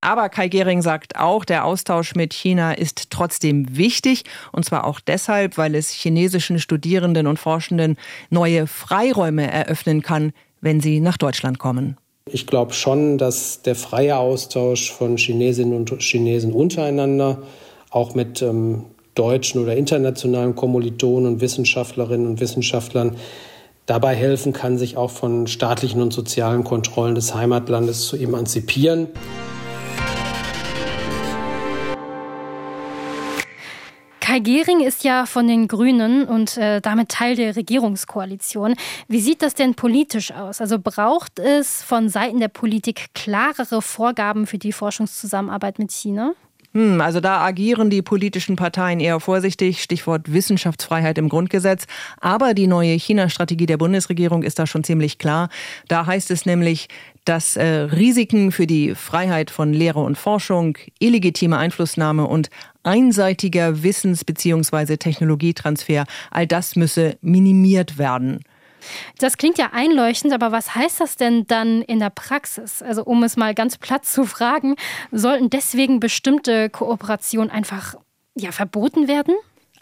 Aber 0.05 0.29
Kai 0.29 0.49
Gehring 0.49 0.83
sagt 0.83 1.17
auch, 1.17 1.47
der 1.47 1.65
Austausch 1.65 2.15
mit 2.15 2.35
China 2.35 2.73
ist 2.73 3.09
trotzdem 3.09 3.75
wichtig. 3.75 4.25
Und 4.53 4.67
zwar 4.67 4.85
auch 4.85 5.01
deshalb, 5.01 5.57
weil 5.57 5.75
es 5.75 5.91
chinesischen 5.91 6.59
Studierenden 6.59 7.27
und 7.27 7.39
Forschenden 7.39 7.97
neue 8.29 8.67
Freiräume 8.67 9.51
eröffnen 9.51 10.03
kann, 10.03 10.33
wenn 10.61 10.81
sie 10.81 11.01
nach 11.01 11.17
Deutschland 11.17 11.59
kommen. 11.59 11.97
Ich 12.31 12.47
glaube 12.47 12.75
schon, 12.75 13.17
dass 13.17 13.63
der 13.63 13.75
freie 13.75 14.19
Austausch 14.19 14.93
von 14.93 15.17
Chinesinnen 15.17 15.75
und 15.75 15.91
Chinesen 16.03 16.53
untereinander, 16.53 17.43
auch 17.91 18.15
mit 18.15 18.43
ähm, 18.43 18.85
deutschen 19.15 19.63
oder 19.63 19.75
internationalen 19.75 20.55
Kommilitonen 20.55 21.35
und 21.35 21.41
Wissenschaftlerinnen 21.41 22.27
und 22.27 22.41
Wissenschaftlern, 22.41 23.17
dabei 23.87 24.15
helfen 24.15 24.53
kann, 24.53 24.77
sich 24.77 24.99
auch 24.99 25.11
von 25.11 25.47
staatlichen 25.47 26.03
und 26.03 26.13
sozialen 26.13 26.63
Kontrollen 26.63 27.15
des 27.15 27.35
Heimatlandes 27.35 28.07
zu 28.07 28.17
emanzipieren. 28.17 29.09
Kai 34.35 34.41
Gehring 34.41 34.81
ist 34.81 35.05
ja 35.05 35.27
von 35.27 35.47
den 35.47 35.69
Grünen 35.69 36.25
und 36.25 36.57
äh, 36.57 36.81
damit 36.81 37.11
Teil 37.11 37.37
der 37.37 37.55
Regierungskoalition. 37.55 38.75
Wie 39.07 39.21
sieht 39.21 39.43
das 39.43 39.55
denn 39.55 39.77
politisch 39.77 40.33
aus? 40.33 40.61
Also 40.61 40.81
braucht 40.81 41.39
es 41.39 41.85
von 41.85 42.09
Seiten 42.09 42.41
der 42.41 42.49
Politik 42.49 43.15
klarere 43.15 43.81
Vorgaben 43.81 44.49
für 44.49 44.59
die 44.59 44.73
Forschungszusammenarbeit 44.73 45.79
mit 45.79 45.93
China? 45.93 46.33
Hm, 46.73 47.01
also 47.01 47.21
da 47.21 47.43
agieren 47.43 47.91
die 47.91 48.03
politischen 48.03 48.57
Parteien 48.57 48.99
eher 48.99 49.21
vorsichtig, 49.21 49.81
Stichwort 49.81 50.33
Wissenschaftsfreiheit 50.33 51.17
im 51.19 51.29
Grundgesetz. 51.29 51.87
Aber 52.21 52.55
die 52.55 52.67
neue 52.67 52.95
China-Strategie 52.95 53.67
der 53.67 53.77
Bundesregierung 53.77 54.43
ist 54.43 54.59
da 54.59 54.67
schon 54.67 54.83
ziemlich 54.83 55.19
klar. 55.19 55.49
Da 55.87 56.07
heißt 56.07 56.33
es 56.33 56.45
nämlich, 56.45 56.89
dass 57.25 57.57
äh, 57.57 57.65
Risiken 57.65 58.53
für 58.53 58.67
die 58.67 58.95
Freiheit 58.95 59.51
von 59.51 59.73
Lehre 59.73 60.01
und 60.01 60.17
Forschung, 60.17 60.77
illegitime 60.99 61.57
Einflussnahme 61.57 62.27
und 62.27 62.51
einseitiger 62.83 63.83
Wissens- 63.83 64.25
bzw. 64.25 64.97
Technologietransfer, 64.97 66.05
all 66.31 66.47
das 66.47 66.77
müsse 66.77 67.17
minimiert 67.21 67.99
werden. 67.99 68.41
Das 69.19 69.39
klingt 69.39 69.57
ja 69.59 69.71
einleuchtend, 69.73 70.35
aber 70.35 70.53
was 70.53 70.75
heißt 70.75 71.01
das 71.01 71.17
denn 71.17 71.47
dann 71.47 71.83
in 71.83 72.01
der 72.01 72.11
Praxis? 72.11 72.83
Also 72.83 73.05
um 73.05 73.23
es 73.23 73.37
mal 73.37 73.55
ganz 73.55 73.79
platt 73.79 74.05
zu 74.05 74.25
fragen, 74.25 74.77
sollten 75.11 75.51
deswegen 75.51 76.01
bestimmte 76.01 76.69
Kooperationen 76.69 77.51
einfach 77.51 77.95
ja, 78.35 78.53
verboten 78.53 79.09
werden? 79.09 79.35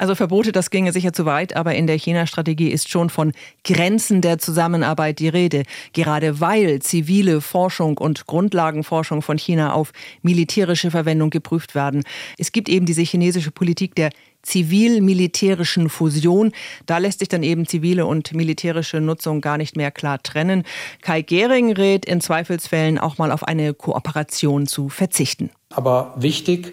Also 0.03 0.17
Verbote, 0.17 0.51
das 0.51 0.71
ginge 0.71 0.93
sicher 0.93 1.12
zu 1.12 1.27
weit, 1.27 1.55
aber 1.55 1.77
in 1.77 1.87
der 1.87 1.95
China-Strategie 1.97 2.71
ist 2.73 2.88
schon 2.88 3.09
von 3.09 3.33
Grenzen 3.62 4.21
der 4.21 4.38
Zusammenarbeit 4.38 5.21
die 5.21 5.29
Rede. 5.29 5.62
Gerade 5.93 6.41
weil 6.41 6.83
zivile 6.83 7.41
Forschung 7.41 7.99
und 7.99 8.27
Grundlagenforschung 8.27 9.23
von 9.23 9.38
China 9.38 9.75
auf 9.75 9.93
militärische 10.23 10.91
Verwendung 10.91 11.31
geprüft 11.31 11.77
werden. 11.77 12.03
Es 12.37 12.51
gibt 12.51 12.69
eben 12.69 12.85
diese 12.85 13.03
chinesische 13.03 13.53
Politik 13.53 13.95
der 13.95 14.11
zivil-militärischen 14.43 15.88
Fusion. 15.88 16.51
Da 16.87 16.99
lässt 16.99 17.21
sich 17.21 17.29
dann 17.29 17.45
eben 17.45 17.69
zivile 17.69 18.05
und 18.05 18.35
militärische 18.35 19.01
Nutzung 19.01 19.41
gar 19.41 19.57
nicht 19.57 19.77
mehr 19.77 19.93
klar 19.93 20.21
trennen. 20.21 20.65
Kai 21.03 21.23
Gehring 21.23 21.71
rät 21.75 22.07
in 22.07 22.21
Zweifelsfällen 22.21 22.99
auch 22.99 23.19
mal 23.19 23.31
auf 23.31 23.45
eine 23.45 23.73
Kooperation 23.73 24.67
zu 24.67 24.88
verzichten. 24.88 25.51
Aber 25.71 26.12
wichtig, 26.17 26.73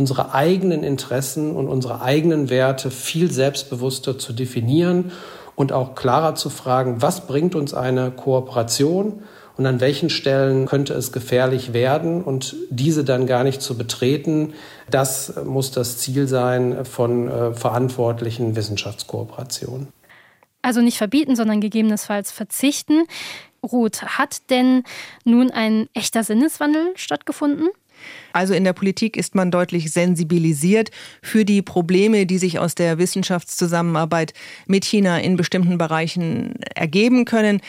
unsere 0.00 0.32
eigenen 0.32 0.82
Interessen 0.82 1.54
und 1.54 1.68
unsere 1.68 2.00
eigenen 2.00 2.48
Werte 2.48 2.90
viel 2.90 3.30
selbstbewusster 3.30 4.18
zu 4.18 4.32
definieren 4.32 5.12
und 5.56 5.72
auch 5.72 5.94
klarer 5.94 6.34
zu 6.34 6.48
fragen, 6.48 7.02
was 7.02 7.26
bringt 7.26 7.54
uns 7.54 7.74
eine 7.74 8.10
Kooperation 8.10 9.22
und 9.58 9.66
an 9.66 9.78
welchen 9.78 10.08
Stellen 10.08 10.64
könnte 10.64 10.94
es 10.94 11.12
gefährlich 11.12 11.74
werden 11.74 12.24
und 12.24 12.56
diese 12.70 13.04
dann 13.04 13.26
gar 13.26 13.44
nicht 13.44 13.60
zu 13.60 13.76
betreten. 13.76 14.54
Das 14.90 15.34
muss 15.44 15.70
das 15.70 15.98
Ziel 15.98 16.26
sein 16.28 16.86
von 16.86 17.28
äh, 17.28 17.52
verantwortlichen 17.52 18.56
Wissenschaftskooperationen. 18.56 19.88
Also 20.62 20.80
nicht 20.80 20.96
verbieten, 20.96 21.36
sondern 21.36 21.60
gegebenenfalls 21.60 22.32
verzichten. 22.32 23.04
Ruth, 23.62 24.02
hat 24.02 24.48
denn 24.48 24.82
nun 25.24 25.50
ein 25.50 25.90
echter 25.92 26.24
Sinneswandel 26.24 26.92
stattgefunden? 26.94 27.68
Also 28.32 28.54
in 28.54 28.64
der 28.64 28.72
Politik 28.72 29.16
ist 29.16 29.34
man 29.34 29.50
deutlich 29.50 29.92
sensibilisiert 29.92 30.90
für 31.22 31.44
die 31.44 31.62
Probleme, 31.62 32.26
die 32.26 32.38
sich 32.38 32.58
aus 32.58 32.74
der 32.74 32.98
Wissenschaftszusammenarbeit 32.98 34.32
mit 34.66 34.84
China 34.84 35.18
in 35.18 35.36
bestimmten 35.36 35.78
Bereichen 35.78 36.54
ergeben 36.74 37.24
können. 37.24 37.60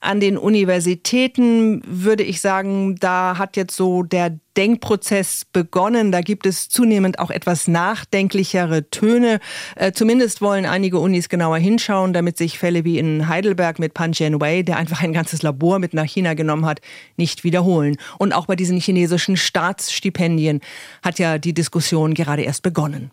An 0.00 0.20
den 0.20 0.38
Universitäten 0.38 1.82
würde 1.86 2.22
ich 2.22 2.40
sagen, 2.40 2.96
da 2.96 3.38
hat 3.38 3.56
jetzt 3.56 3.76
so 3.76 4.02
der 4.02 4.38
Denkprozess 4.56 5.44
begonnen. 5.52 6.12
Da 6.12 6.20
gibt 6.20 6.46
es 6.46 6.68
zunehmend 6.68 7.18
auch 7.18 7.30
etwas 7.30 7.68
nachdenklichere 7.68 8.90
Töne. 8.90 9.40
Äh, 9.74 9.92
zumindest 9.92 10.40
wollen 10.40 10.66
einige 10.66 10.98
Unis 10.98 11.28
genauer 11.28 11.58
hinschauen, 11.58 12.12
damit 12.12 12.38
sich 12.38 12.58
Fälle 12.58 12.84
wie 12.84 12.98
in 12.98 13.28
Heidelberg 13.28 13.78
mit 13.78 13.94
Pan 13.94 14.12
Jianwei, 14.12 14.62
der 14.62 14.76
einfach 14.76 15.02
ein 15.02 15.12
ganzes 15.12 15.42
Labor 15.42 15.78
mit 15.78 15.94
nach 15.94 16.04
China 16.04 16.34
genommen 16.34 16.66
hat, 16.66 16.80
nicht 17.16 17.44
wiederholen. 17.44 17.96
Und 18.18 18.32
auch 18.32 18.46
bei 18.46 18.56
diesen 18.56 18.80
chinesischen 18.80 19.36
Staatsstipendien 19.36 20.60
hat 21.02 21.18
ja 21.18 21.38
die 21.38 21.54
Diskussion 21.54 22.14
gerade 22.14 22.42
erst 22.42 22.62
begonnen. 22.62 23.10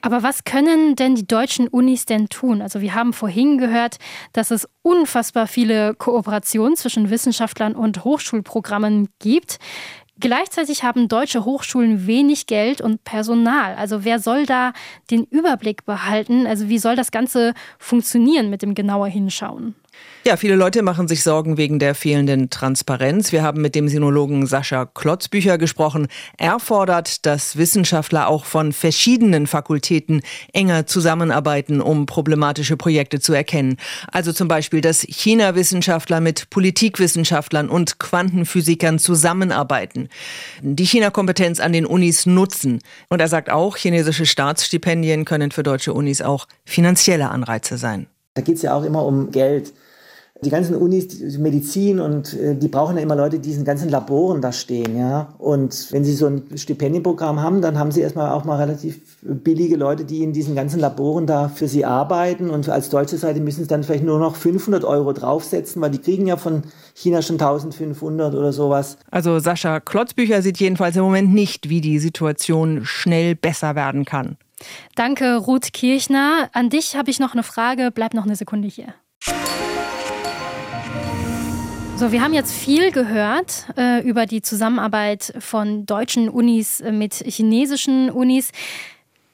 Aber 0.00 0.22
was 0.22 0.44
können 0.44 0.96
denn 0.96 1.14
die 1.14 1.26
deutschen 1.26 1.68
Unis 1.68 2.06
denn 2.06 2.28
tun? 2.28 2.62
Also 2.62 2.80
wir 2.80 2.94
haben 2.94 3.12
vorhin 3.12 3.58
gehört, 3.58 3.96
dass 4.32 4.50
es 4.50 4.68
unfassbar 4.82 5.46
viele 5.46 5.94
Kooperationen 5.94 6.76
zwischen 6.76 7.10
Wissenschaftlern 7.10 7.74
und 7.74 8.04
Hochschulprogrammen 8.04 9.08
gibt. 9.18 9.58
Gleichzeitig 10.18 10.82
haben 10.82 11.08
deutsche 11.08 11.44
Hochschulen 11.44 12.06
wenig 12.06 12.46
Geld 12.46 12.80
und 12.80 13.04
Personal. 13.04 13.74
Also 13.74 14.04
wer 14.04 14.18
soll 14.18 14.46
da 14.46 14.72
den 15.10 15.24
Überblick 15.24 15.84
behalten? 15.84 16.46
Also 16.46 16.68
wie 16.68 16.78
soll 16.78 16.96
das 16.96 17.10
Ganze 17.10 17.52
funktionieren 17.78 18.48
mit 18.48 18.62
dem 18.62 18.74
genauer 18.74 19.08
Hinschauen? 19.08 19.74
Ja, 20.26 20.36
viele 20.36 20.56
Leute 20.56 20.82
machen 20.82 21.06
sich 21.06 21.22
Sorgen 21.22 21.56
wegen 21.56 21.78
der 21.78 21.94
fehlenden 21.94 22.50
Transparenz. 22.50 23.30
Wir 23.30 23.44
haben 23.44 23.62
mit 23.62 23.76
dem 23.76 23.86
Sinologen 23.86 24.44
Sascha 24.48 24.84
Klotzbücher 24.84 25.56
gesprochen. 25.56 26.08
Er 26.36 26.58
fordert, 26.58 27.24
dass 27.26 27.56
Wissenschaftler 27.56 28.26
auch 28.26 28.44
von 28.44 28.72
verschiedenen 28.72 29.46
Fakultäten 29.46 30.22
enger 30.52 30.84
zusammenarbeiten, 30.84 31.80
um 31.80 32.06
problematische 32.06 32.76
Projekte 32.76 33.20
zu 33.20 33.34
erkennen. 33.34 33.76
Also 34.10 34.32
zum 34.32 34.48
Beispiel, 34.48 34.80
dass 34.80 35.02
China-Wissenschaftler 35.02 36.18
mit 36.18 36.50
Politikwissenschaftlern 36.50 37.68
und 37.68 38.00
Quantenphysikern 38.00 38.98
zusammenarbeiten, 38.98 40.08
die 40.60 40.86
China-Kompetenz 40.86 41.60
an 41.60 41.72
den 41.72 41.86
Unis 41.86 42.26
nutzen. 42.26 42.80
Und 43.08 43.20
er 43.20 43.28
sagt 43.28 43.48
auch, 43.48 43.76
chinesische 43.76 44.26
Staatsstipendien 44.26 45.24
können 45.24 45.52
für 45.52 45.62
deutsche 45.62 45.92
Unis 45.92 46.20
auch 46.20 46.48
finanzielle 46.64 47.30
Anreize 47.30 47.78
sein. 47.78 48.08
Da 48.34 48.42
geht 48.42 48.56
es 48.56 48.62
ja 48.62 48.74
auch 48.74 48.82
immer 48.82 49.04
um 49.04 49.30
Geld 49.30 49.72
die 50.42 50.50
ganzen 50.50 50.76
Unis, 50.76 51.08
die 51.08 51.38
Medizin 51.38 51.98
und 51.98 52.34
äh, 52.34 52.54
die 52.54 52.68
brauchen 52.68 52.96
ja 52.96 53.02
immer 53.02 53.16
Leute, 53.16 53.38
die 53.38 53.48
in 53.48 53.52
diesen 53.52 53.64
ganzen 53.64 53.88
Laboren 53.88 54.42
da 54.42 54.52
stehen, 54.52 54.96
ja. 54.96 55.34
Und 55.38 55.88
wenn 55.92 56.04
sie 56.04 56.12
so 56.12 56.26
ein 56.26 56.42
Stipendienprogramm 56.54 57.40
haben, 57.40 57.62
dann 57.62 57.78
haben 57.78 57.90
sie 57.90 58.02
erstmal 58.02 58.30
auch 58.30 58.44
mal 58.44 58.56
relativ 58.56 59.00
billige 59.22 59.76
Leute, 59.76 60.04
die 60.04 60.22
in 60.22 60.32
diesen 60.32 60.54
ganzen 60.54 60.80
Laboren 60.80 61.26
da 61.26 61.48
für 61.48 61.68
sie 61.68 61.84
arbeiten. 61.84 62.50
Und 62.50 62.68
als 62.68 62.90
deutsche 62.90 63.16
Seite 63.16 63.40
müssen 63.40 63.62
sie 63.62 63.68
dann 63.68 63.82
vielleicht 63.82 64.04
nur 64.04 64.18
noch 64.18 64.36
500 64.36 64.84
Euro 64.84 65.12
draufsetzen, 65.12 65.80
weil 65.80 65.90
die 65.90 65.98
kriegen 65.98 66.26
ja 66.26 66.36
von 66.36 66.62
China 66.94 67.22
schon 67.22 67.36
1500 67.36 68.34
oder 68.34 68.52
sowas. 68.52 68.98
Also 69.10 69.38
Sascha 69.38 69.80
Klotzbücher 69.80 70.42
sieht 70.42 70.58
jedenfalls 70.58 70.96
im 70.96 71.02
Moment 71.02 71.32
nicht, 71.32 71.70
wie 71.70 71.80
die 71.80 71.98
Situation 71.98 72.84
schnell 72.84 73.34
besser 73.34 73.74
werden 73.74 74.04
kann. 74.04 74.36
Danke, 74.94 75.36
Ruth 75.36 75.72
Kirchner. 75.72 76.48
An 76.52 76.70
dich 76.70 76.96
habe 76.96 77.10
ich 77.10 77.20
noch 77.20 77.32
eine 77.32 77.42
Frage. 77.42 77.90
Bleib 77.92 78.14
noch 78.14 78.24
eine 78.24 78.36
Sekunde 78.36 78.68
hier. 78.68 78.94
So, 81.98 82.12
wir 82.12 82.20
haben 82.20 82.34
jetzt 82.34 82.52
viel 82.52 82.92
gehört 82.92 83.64
äh, 83.78 84.06
über 84.06 84.26
die 84.26 84.42
Zusammenarbeit 84.42 85.32
von 85.38 85.86
deutschen 85.86 86.28
Unis 86.28 86.82
äh, 86.82 86.92
mit 86.92 87.14
chinesischen 87.14 88.10
Unis. 88.10 88.50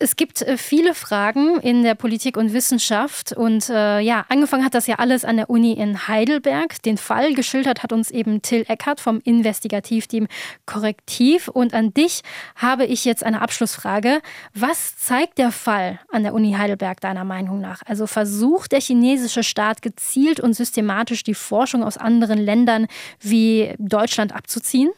Es 0.03 0.17
gibt 0.17 0.43
äh, 0.43 0.57
viele 0.57 0.95
Fragen 0.95 1.61
in 1.61 1.85
der 1.85 1.95
Politik 1.95 2.37
und 2.37 2.53
Wissenschaft. 2.53 3.33
Und 3.33 3.69
äh, 3.69 4.01
ja, 4.01 4.25
angefangen 4.29 4.65
hat 4.65 4.75
das 4.75 4.89
ja 4.89 4.97
alles 4.97 5.25
an 5.25 5.37
der 5.37 5.49
Uni 5.49 5.75
in 5.75 6.09
Heidelberg. 6.09 6.83
Den 6.83 6.99
Fall 6.99 7.35
geschildert 7.35 7.85
hat 7.85 7.93
uns 7.93 8.11
eben 8.11 8.43
Till 8.43 8.65
Eckert 8.67 9.01
vom 9.01 9.21
Investigativteam 9.21 10.27
Korrektiv. 10.67 11.47
Und 11.47 11.73
an 11.73 11.95
dich 11.95 12.23
habe 12.57 12.85
ich 12.85 13.05
jetzt 13.05 13.23
eine 13.23 13.43
Abschlussfrage. 13.43 14.21
Was 14.55 14.97
zeigt 14.97 15.39
der 15.39 15.53
Fall 15.53 16.01
an 16.11 16.25
der 16.25 16.35
Uni 16.35 16.55
Heidelberg 16.55 17.01
deiner 17.01 17.25
Meinung 17.25 17.61
nach? 17.61 17.83
Also 17.87 18.09
versucht 18.09 18.73
der 18.73 18.81
chinesische 18.81 19.45
Staat 19.45 19.83
gezielt 19.83 20.41
und 20.41 20.55
systematisch 20.55 21.23
die 21.23 21.35
Forschung 21.35 21.85
aus 21.85 21.97
anderen 21.97 22.41
Ländern 22.41 22.89
wie 23.21 23.77
Deutschland 23.79 24.35
abzuziehen? 24.35 24.91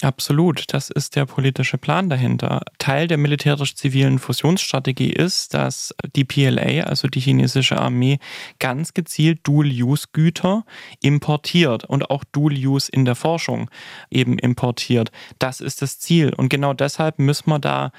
Absolut, 0.00 0.72
das 0.72 0.90
ist 0.90 1.16
der 1.16 1.26
politische 1.26 1.76
Plan 1.76 2.08
dahinter. 2.08 2.62
Teil 2.78 3.08
der 3.08 3.18
militärisch-zivilen 3.18 4.20
Fusionsstrategie 4.20 5.10
ist, 5.12 5.54
dass 5.54 5.92
die 6.14 6.24
PLA, 6.24 6.84
also 6.84 7.08
die 7.08 7.18
chinesische 7.18 7.80
Armee, 7.80 8.20
ganz 8.60 8.94
gezielt 8.94 9.40
Dual-Use-Güter 9.42 10.64
importiert 11.02 11.84
und 11.84 12.10
auch 12.10 12.22
Dual-Use 12.30 12.92
in 12.92 13.06
der 13.06 13.16
Forschung 13.16 13.70
eben 14.08 14.38
importiert. 14.38 15.10
Das 15.40 15.60
ist 15.60 15.82
das 15.82 15.98
Ziel. 15.98 16.32
Und 16.32 16.48
genau 16.48 16.74
deshalb 16.74 17.18
müssen 17.18 17.50
wir 17.50 17.58
da 17.58 17.90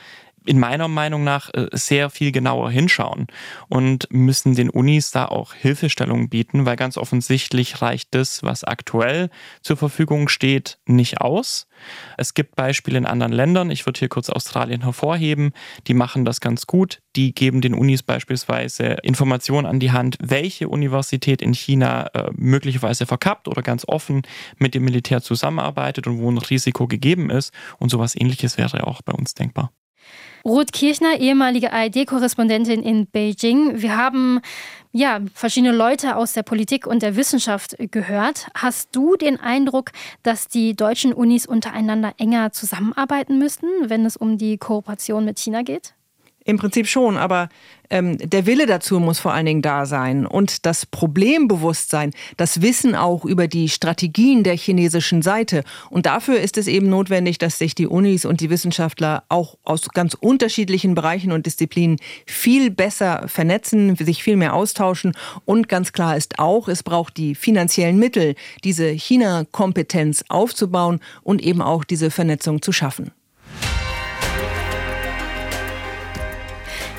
in 0.49 0.57
meiner 0.57 0.87
Meinung 0.87 1.23
nach 1.23 1.53
äh, 1.53 1.67
sehr 1.73 2.09
viel 2.09 2.31
genauer 2.31 2.71
hinschauen 2.71 3.27
und 3.67 4.07
müssen 4.09 4.55
den 4.55 4.71
Unis 4.71 5.11
da 5.11 5.25
auch 5.25 5.53
Hilfestellung 5.53 6.27
bieten, 6.27 6.65
weil 6.65 6.75
ganz 6.75 6.97
offensichtlich 6.97 7.83
reicht 7.83 8.15
das, 8.15 8.41
was 8.41 8.63
aktuell 8.63 9.29
zur 9.61 9.77
Verfügung 9.77 10.27
steht, 10.27 10.79
nicht 10.87 11.21
aus. 11.21 11.67
Es 12.17 12.33
gibt 12.33 12.55
Beispiele 12.55 12.97
in 12.97 13.05
anderen 13.05 13.31
Ländern. 13.31 13.69
Ich 13.69 13.85
würde 13.85 13.99
hier 13.99 14.09
kurz 14.09 14.31
Australien 14.31 14.81
hervorheben. 14.81 15.51
Die 15.85 15.93
machen 15.93 16.25
das 16.25 16.41
ganz 16.41 16.65
gut. 16.65 16.99
Die 17.15 17.35
geben 17.35 17.61
den 17.61 17.75
Unis 17.75 18.01
beispielsweise 18.01 18.97
Informationen 19.03 19.67
an 19.67 19.79
die 19.79 19.91
Hand, 19.91 20.17
welche 20.19 20.67
Universität 20.67 21.43
in 21.43 21.53
China 21.53 22.07
äh, 22.15 22.31
möglicherweise 22.33 23.05
verkappt 23.05 23.47
oder 23.47 23.61
ganz 23.61 23.85
offen 23.87 24.23
mit 24.57 24.73
dem 24.73 24.83
Militär 24.83 25.21
zusammenarbeitet 25.21 26.07
und 26.07 26.17
wo 26.17 26.31
ein 26.31 26.39
Risiko 26.39 26.87
gegeben 26.87 27.29
ist. 27.29 27.53
Und 27.77 27.89
sowas 27.89 28.15
ähnliches 28.15 28.57
wäre 28.57 28.87
auch 28.87 29.03
bei 29.03 29.13
uns 29.13 29.35
denkbar. 29.35 29.71
Ruth 30.45 30.71
Kirchner, 30.71 31.19
ehemalige 31.19 31.73
ARD-Korrespondentin 31.73 32.81
in 32.81 33.07
Beijing. 33.07 33.81
Wir 33.81 33.97
haben 33.97 34.39
ja 34.91 35.19
verschiedene 35.33 35.73
Leute 35.73 36.15
aus 36.15 36.33
der 36.33 36.43
Politik 36.43 36.87
und 36.87 37.03
der 37.03 37.15
Wissenschaft 37.15 37.75
gehört. 37.91 38.47
Hast 38.55 38.95
du 38.95 39.15
den 39.15 39.39
Eindruck, 39.39 39.91
dass 40.23 40.47
die 40.47 40.75
deutschen 40.75 41.13
Unis 41.13 41.45
untereinander 41.45 42.13
enger 42.17 42.51
zusammenarbeiten 42.51 43.37
müssten, 43.37 43.67
wenn 43.83 44.05
es 44.05 44.17
um 44.17 44.37
die 44.37 44.57
Kooperation 44.57 45.25
mit 45.25 45.39
China 45.39 45.61
geht? 45.61 45.93
Im 46.45 46.57
Prinzip 46.57 46.87
schon, 46.87 47.17
aber 47.17 47.49
ähm, 47.89 48.17
der 48.17 48.45
Wille 48.45 48.65
dazu 48.65 48.99
muss 48.99 49.19
vor 49.19 49.33
allen 49.33 49.45
Dingen 49.45 49.61
da 49.61 49.85
sein 49.85 50.25
und 50.25 50.65
das 50.65 50.85
Problembewusstsein, 50.85 52.11
das 52.37 52.61
Wissen 52.61 52.95
auch 52.95 53.25
über 53.25 53.47
die 53.47 53.67
Strategien 53.69 54.43
der 54.43 54.55
chinesischen 54.55 55.21
Seite. 55.21 55.63
Und 55.89 56.05
dafür 56.05 56.39
ist 56.39 56.57
es 56.57 56.67
eben 56.67 56.89
notwendig, 56.89 57.39
dass 57.39 57.57
sich 57.57 57.75
die 57.75 57.87
Unis 57.87 58.25
und 58.25 58.41
die 58.41 58.49
Wissenschaftler 58.49 59.23
auch 59.29 59.57
aus 59.63 59.89
ganz 59.89 60.13
unterschiedlichen 60.13 60.95
Bereichen 60.95 61.31
und 61.31 61.45
Disziplinen 61.45 61.97
viel 62.25 62.69
besser 62.69 63.27
vernetzen, 63.27 63.95
sich 63.95 64.23
viel 64.23 64.37
mehr 64.37 64.53
austauschen. 64.53 65.13
Und 65.45 65.67
ganz 65.67 65.91
klar 65.91 66.15
ist 66.15 66.39
auch, 66.39 66.67
es 66.67 66.83
braucht 66.83 67.17
die 67.17 67.35
finanziellen 67.35 67.97
Mittel, 67.97 68.35
diese 68.63 68.87
China-Kompetenz 68.87 70.25
aufzubauen 70.29 70.99
und 71.23 71.41
eben 71.41 71.61
auch 71.61 71.83
diese 71.83 72.11
Vernetzung 72.11 72.61
zu 72.61 72.71
schaffen. 72.71 73.11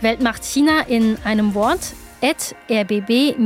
Weltmacht 0.00 0.44
China 0.44 0.80
in 0.88 1.18
einem 1.24 1.52
Wort 1.52 1.92
rbb-online.de. 2.22 3.36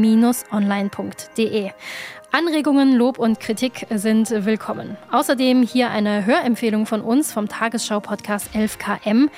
Anregungen, 2.35 2.97
Lob 2.97 3.19
und 3.19 3.41
Kritik 3.41 3.87
sind 3.91 4.31
willkommen. 4.31 4.97
Außerdem 5.11 5.63
hier 5.63 5.91
eine 5.91 6.25
Hörempfehlung 6.25 6.87
von 6.87 7.03
uns 7.03 7.31
vom 7.31 7.47
Tagesschau-Podcast 7.47 8.55
11KM. 8.55 9.29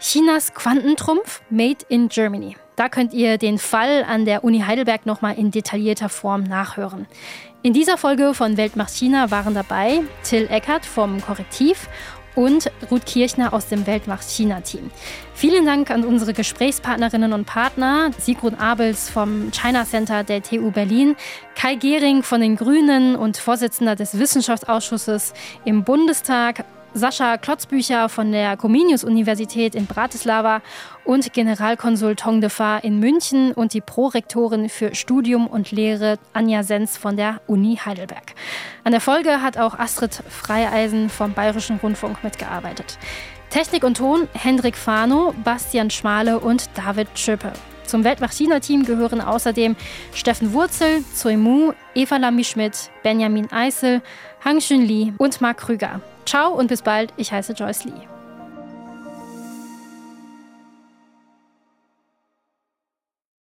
Chinas 0.00 0.52
Quantentrumpf 0.52 1.42
Made 1.48 1.84
in 1.88 2.08
Germany. 2.08 2.56
Da 2.74 2.88
könnt 2.88 3.12
ihr 3.12 3.38
den 3.38 3.58
Fall 3.58 4.02
an 4.02 4.24
der 4.24 4.42
Uni 4.42 4.62
Heidelberg 4.66 5.06
nochmal 5.06 5.38
in 5.38 5.52
detaillierter 5.52 6.08
Form 6.08 6.42
nachhören. 6.42 7.06
In 7.62 7.72
dieser 7.72 7.96
Folge 7.96 8.34
von 8.34 8.56
Weltmacht 8.56 8.96
China 8.96 9.30
waren 9.30 9.54
dabei 9.54 10.00
Till 10.24 10.48
Eckert 10.50 10.84
vom 10.84 11.20
Korrektiv 11.20 11.88
und 12.34 12.70
Ruth 12.90 13.06
Kirchner 13.06 13.52
aus 13.52 13.68
dem 13.68 13.86
Weltmacht 13.86 14.28
China-Team. 14.28 14.90
Vielen 15.34 15.64
Dank 15.64 15.90
an 15.90 16.04
unsere 16.04 16.32
Gesprächspartnerinnen 16.32 17.32
und 17.32 17.46
Partner, 17.46 18.10
Sigrun 18.18 18.54
Abels 18.54 19.08
vom 19.08 19.50
China 19.52 19.84
Center 19.84 20.24
der 20.24 20.42
TU 20.42 20.70
Berlin, 20.70 21.16
Kai 21.54 21.74
Gehring 21.74 22.22
von 22.22 22.40
den 22.40 22.56
Grünen 22.56 23.16
und 23.16 23.36
Vorsitzender 23.36 23.96
des 23.96 24.18
Wissenschaftsausschusses 24.18 25.34
im 25.64 25.84
Bundestag 25.84 26.64
Sascha 26.92 27.36
Klotzbücher 27.36 28.08
von 28.08 28.32
der 28.32 28.56
Comenius-Universität 28.56 29.74
in 29.74 29.86
Bratislava 29.86 30.60
und 31.04 31.32
Generalkonsul 31.32 32.16
Tong 32.16 32.40
de 32.40 32.50
Fa 32.50 32.78
in 32.78 32.98
München 32.98 33.52
und 33.52 33.74
die 33.74 33.80
Prorektorin 33.80 34.68
für 34.68 34.94
Studium 34.94 35.46
und 35.46 35.70
Lehre 35.70 36.18
Anja 36.32 36.64
Sens 36.64 36.96
von 36.96 37.16
der 37.16 37.40
Uni 37.46 37.76
Heidelberg. 37.76 38.34
An 38.82 38.92
der 38.92 39.00
Folge 39.00 39.40
hat 39.40 39.56
auch 39.56 39.78
Astrid 39.78 40.20
Freieisen 40.28 41.10
vom 41.10 41.32
Bayerischen 41.32 41.76
Rundfunk 41.76 42.24
mitgearbeitet. 42.24 42.98
Technik 43.50 43.84
und 43.84 43.96
Ton 43.96 44.28
Hendrik 44.32 44.76
Fano, 44.76 45.32
Bastian 45.44 45.90
Schmale 45.90 46.40
und 46.40 46.70
David 46.76 47.08
Schöpe. 47.14 47.52
Zum 47.84 48.04
Weltmachina-Team 48.04 48.84
gehören 48.84 49.20
außerdem 49.20 49.76
Steffen 50.12 50.52
Wurzel, 50.52 51.04
Zoe 51.14 51.36
Mu, 51.36 51.72
Eva 51.94 52.16
Lamy-Schmidt, 52.16 52.90
Benjamin 53.02 53.50
Eisel, 53.50 54.02
Hang 54.44 54.58
Xun 54.58 54.82
Li 54.82 55.12
und 55.18 55.40
Marc 55.40 55.58
Krüger. 55.58 56.00
Ciao 56.26 56.52
und 56.52 56.68
bis 56.68 56.82
bald, 56.82 57.12
ich 57.16 57.32
heiße 57.32 57.52
Joyce 57.54 57.84
Lee. 57.84 58.19